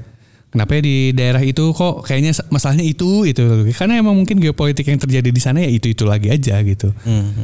kenapa 0.56 0.80
ya 0.80 0.82
di 0.86 1.12
daerah 1.12 1.44
itu 1.44 1.76
kok 1.76 2.08
kayaknya 2.08 2.32
masalahnya 2.48 2.88
itu 2.88 3.28
itu. 3.28 3.44
Karena 3.76 4.00
emang 4.00 4.16
mungkin 4.16 4.40
geopolitik 4.40 4.88
yang 4.88 5.04
terjadi 5.04 5.30
di 5.36 5.42
sana 5.44 5.60
ya 5.60 5.68
itu 5.68 5.92
itu 5.92 6.08
lagi 6.08 6.32
aja 6.32 6.64
gitu. 6.64 6.96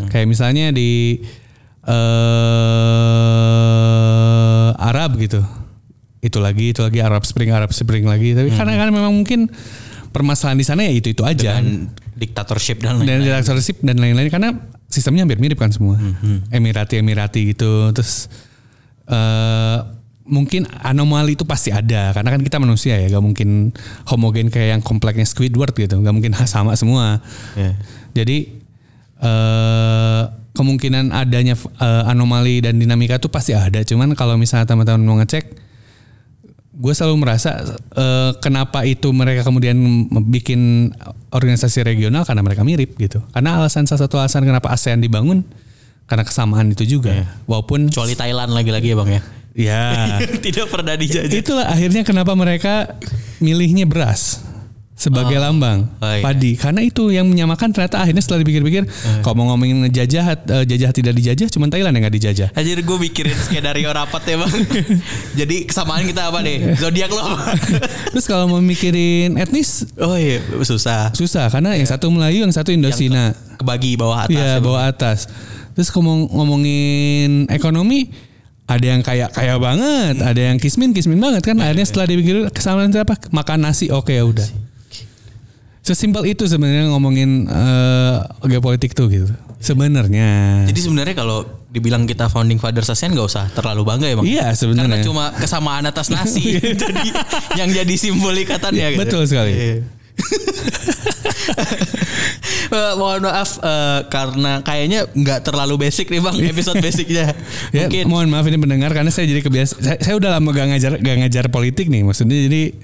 Kayak 0.08 0.32
misalnya 0.32 0.72
di 0.72 1.19
eh 1.84 2.39
Arab 4.80 5.19
gitu. 5.19 5.43
Itu 6.24 6.39
lagi 6.39 6.72
itu 6.72 6.80
lagi 6.84 7.04
Arab 7.04 7.28
Spring 7.28 7.52
Arab 7.52 7.76
Spring 7.76 8.08
lagi. 8.08 8.32
Tapi 8.32 8.48
karena 8.56 8.80
kan 8.80 8.95
memang 8.95 9.12
mungkin 9.12 9.52
permasalahan 10.10 10.56
di 10.56 10.63
sana 10.63 10.82
ya 10.82 10.91
itu 10.91 11.10
itu 11.10 11.22
aja 11.22 11.58
Dan 11.58 11.89
dictatorship 12.13 12.78
dan 12.80 13.00
dan 13.00 13.19
lain-lain. 13.19 13.39
dictatorship 13.39 13.78
dan 13.80 13.95
lain-lain 13.95 14.28
karena 14.28 14.50
sistemnya 14.86 15.24
hampir 15.24 15.38
mirip 15.38 15.56
kan 15.56 15.69
semua 15.69 15.95
Emirati 16.50 16.98
Emirati 16.98 17.50
gitu 17.50 17.89
terus 17.89 18.28
eh 19.06 19.80
mungkin 20.26 20.62
anomali 20.80 21.34
itu 21.34 21.41
pasti 21.41 21.69
ada 21.69 22.12
karena 22.12 22.30
kan 22.30 22.38
kita 22.39 22.58
manusia 22.58 22.93
ya 22.95 23.10
gak 23.10 23.24
mungkin 23.24 23.74
homogen 24.06 24.48
kayak 24.48 24.78
yang 24.78 24.82
kompleksnya 24.82 25.26
Squidward 25.26 25.74
gitu 25.74 25.98
gak 25.98 26.13
mungkin 26.13 26.38
sama 26.45 26.74
semua 26.74 27.17
Ya. 27.54 27.74
jadi 28.13 28.45
eh 29.19 30.22
kemungkinan 30.52 31.10
adanya 31.12 31.56
eh, 31.56 32.04
anomali 32.06 32.60
dan 32.60 32.76
dinamika 32.76 33.15
itu 33.15 33.26
pasti 33.28 33.54
ada 33.54 33.82
cuman 33.82 34.13
kalau 34.13 34.36
misalnya 34.36 34.65
teman-teman 34.65 35.02
mau 35.02 35.17
ngecek 35.17 35.45
gue 36.80 36.94
selalu 36.96 37.28
merasa 37.28 37.60
eh, 37.76 38.32
kenapa 38.39 38.88
itu 38.88 39.12
mereka 39.12 39.44
kemudian 39.44 39.76
bikin 40.32 40.92
organisasi 41.28 41.84
regional 41.84 42.24
karena 42.24 42.39
mereka 42.39 42.63
mirip 42.63 42.96
gitu. 42.96 43.20
Karena 43.36 43.60
alasan 43.60 43.84
salah 43.84 44.08
satu 44.08 44.15
alasan 44.15 44.48
kenapa 44.48 44.72
ASEAN 44.72 45.04
dibangun 45.04 45.44
karena 46.08 46.24
kesamaan 46.24 46.72
itu 46.72 46.88
juga. 46.88 47.12
Walaupun 47.46 47.92
Kecuali 47.92 48.15
Thailand 48.15 48.56
lagi-lagi 48.56 48.88
ya 48.92 48.96
bang 48.96 49.10
ya. 49.12 49.22
ya 49.60 49.84
Tidak 50.48 50.72
pernah 50.72 50.96
dijajah. 50.96 51.36
itulah 51.36 51.68
akhirnya 51.68 52.08
kenapa 52.08 52.32
mereka 52.34 52.96
milihnya 53.44 53.84
beras 53.84 54.39
sebagai 54.99 55.39
lambang. 55.39 55.88
Oh, 56.03 56.12
iya. 56.12 56.19
padi. 56.19 56.59
Karena 56.59 56.83
itu 56.83 57.07
yang 57.07 57.23
menyamakan 57.23 57.71
ternyata 57.71 58.03
akhirnya 58.03 58.19
setelah 58.19 58.43
dipikir-pikir 58.43 58.83
kalau 59.23 59.35
mau 59.39 59.55
ngomongin 59.55 59.88
ngejajah 59.88 60.25
eh, 60.43 60.65
jajah 60.67 60.91
tidak 60.91 61.15
dijajah 61.15 61.47
cuma 61.47 61.71
Thailand 61.71 61.95
yang 61.95 62.03
nggak 62.03 62.15
dijajah. 62.19 62.49
Anjir 62.51 62.83
gue 62.83 62.97
mikirin 62.99 63.39
skenario 63.39 63.88
rapat 63.95 64.27
ya 64.27 64.35
bang. 64.43 64.51
Jadi 65.39 65.63
kesamaan 65.63 66.03
kita 66.03 66.27
apa 66.27 66.43
nih? 66.43 66.57
Zodiak 66.83 67.15
lo 67.15 67.23
apa? 67.23 67.55
Terus 68.12 68.25
kalau 68.27 68.51
mau 68.51 68.59
mikirin 68.59 69.39
etnis? 69.39 69.88
Oh 69.95 70.19
iya. 70.19 70.43
Susah. 70.67 71.15
Susah 71.15 71.47
karena 71.47 71.79
yang 71.79 71.88
satu 71.88 72.12
Melayu 72.12 72.43
yang 72.43 72.51
satu 72.51 72.75
Indosina 72.75 73.31
Kebagi 73.55 73.95
bawah 73.95 74.27
atas 74.27 74.35
Iya 74.35 74.43
ya, 74.43 74.53
Bang. 74.59 74.63
bawah 74.67 74.83
atas. 74.83 75.31
Terus 75.79 75.88
ngomong 75.95 76.27
ngomongin 76.35 77.47
ekonomi 77.47 78.12
ada 78.69 78.85
yang 78.85 79.01
kaya 79.01 79.31
kaya 79.31 79.57
banget, 79.57 80.21
ada 80.21 80.41
yang 80.51 80.59
kismin 80.59 80.91
kismin 80.91 81.17
banget 81.17 81.41
kan. 81.41 81.57
Akhirnya 81.57 81.88
setelah 81.88 82.05
dipikir 82.05 82.51
kesamaan 82.51 82.91
apa? 82.93 83.15
Makan 83.31 83.63
nasi, 83.63 83.89
oke 83.89 84.12
ya 84.12 84.27
udah. 84.27 84.68
Sesimpel 85.89 86.30
itu 86.30 86.45
sebenarnya 86.45 86.93
ngomongin 86.93 87.49
eh, 87.49 88.17
geopolitik 88.45 88.93
tuh 88.93 89.10
gitu. 89.10 89.34
Sebenarnya. 89.58 90.63
Jadi 90.69 90.80
sebenarnya 90.86 91.17
kalau 91.17 91.43
dibilang 91.73 92.06
kita 92.06 92.30
founding 92.30 92.62
fathers 92.62 92.93
ASEAN 92.93 93.17
gak 93.17 93.25
usah 93.25 93.45
terlalu 93.54 93.86
bangga 93.86 94.06
ya 94.10 94.15
bang 94.17 94.25
Iya 94.25 94.45
Karena 94.54 94.58
sebenarnya. 94.58 95.06
cuma 95.06 95.25
kesamaan 95.34 95.86
atas 95.89 96.13
nasi 96.13 96.58
jadi 96.86 97.10
yang 97.58 97.69
jadi 97.73 97.93
simbol 97.97 98.38
ikatan 98.38 98.78
ya 98.78 98.93
gitu. 98.93 99.02
Betul 99.02 99.25
sekali. 99.25 99.54
Iya. 99.58 99.75
Eh, 102.69 102.93
mohon 103.02 103.25
maaf 103.25 103.58
eh, 103.65 103.99
karena 104.13 104.62
kayaknya 104.62 105.10
nggak 105.10 105.41
terlalu 105.41 105.89
basic 105.89 106.06
nih 106.13 106.21
bang 106.21 106.38
episode 106.54 106.78
basicnya. 106.78 107.34
Ya, 107.73 107.89
Mungkin 107.89 108.06
mohon 108.06 108.30
maaf 108.30 108.45
ini 108.45 108.62
pendengar 108.62 108.93
karena 108.93 109.10
saya 109.10 109.25
jadi 109.25 109.41
kebiasa 109.41 109.82
saya, 109.82 109.97
saya 109.97 110.13
udah 110.21 110.38
lama 110.38 110.54
gak 110.54 110.67
ngajar 110.69 110.91
gak 111.02 111.17
ngajar 111.25 111.45
politik 111.49 111.89
nih 111.89 112.06
maksudnya 112.06 112.38
jadi 112.45 112.78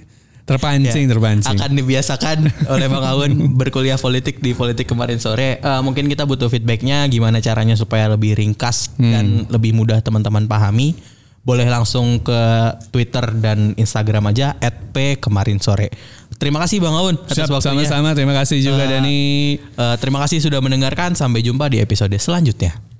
terpancing 0.45 1.05
Ya, 1.05 1.11
terpancing. 1.11 1.57
akan 1.57 1.71
dibiasakan 1.73 2.37
oleh 2.73 2.85
Bang 2.85 3.01
Aun 3.03 3.31
berkuliah 3.51 3.97
politik 3.97 4.39
di 4.39 4.53
politik 4.53 4.85
kemarin 4.85 5.17
sore. 5.17 5.57
Eh, 5.57 5.81
mungkin 5.81 6.05
kita 6.05 6.23
butuh 6.23 6.47
feedbacknya 6.47 7.05
gimana 7.05 7.37
caranya 7.39 7.73
supaya 7.73 8.05
lebih 8.07 8.33
ringkas 8.33 8.93
Hmm. 8.95 9.11
dan 9.11 9.25
lebih 9.49 9.73
mudah 9.73 9.99
teman-teman 9.99 10.45
pahami. 10.45 10.93
Boleh 11.41 11.65
langsung 11.65 12.17
ke 12.19 12.41
Twitter 12.89 13.21
dan 13.35 13.73
Instagram 13.75 14.29
aja 14.29 14.57
@p 14.89 15.17
kemarin 15.19 15.57
sore. 15.57 15.93
Terima 16.35 16.57
kasih 16.59 16.77
Bang 16.79 16.93
Aun 16.93 17.15
atas 17.15 17.37
Siap, 17.37 17.49
waktunya. 17.49 17.85
sama-sama 17.85 18.13
terima 18.13 18.33
kasih 18.33 18.61
juga 18.61 18.81
Eh, 18.81 18.89
Dani. 18.91 19.21
Eh, 19.57 19.95
terima 19.97 20.21
kasih 20.21 20.41
sudah 20.41 20.57
mendengarkan. 20.57 21.13
Sampai 21.13 21.41
jumpa 21.41 21.69
di 21.69 21.77
episode 21.77 22.13
selanjutnya. 22.15 22.94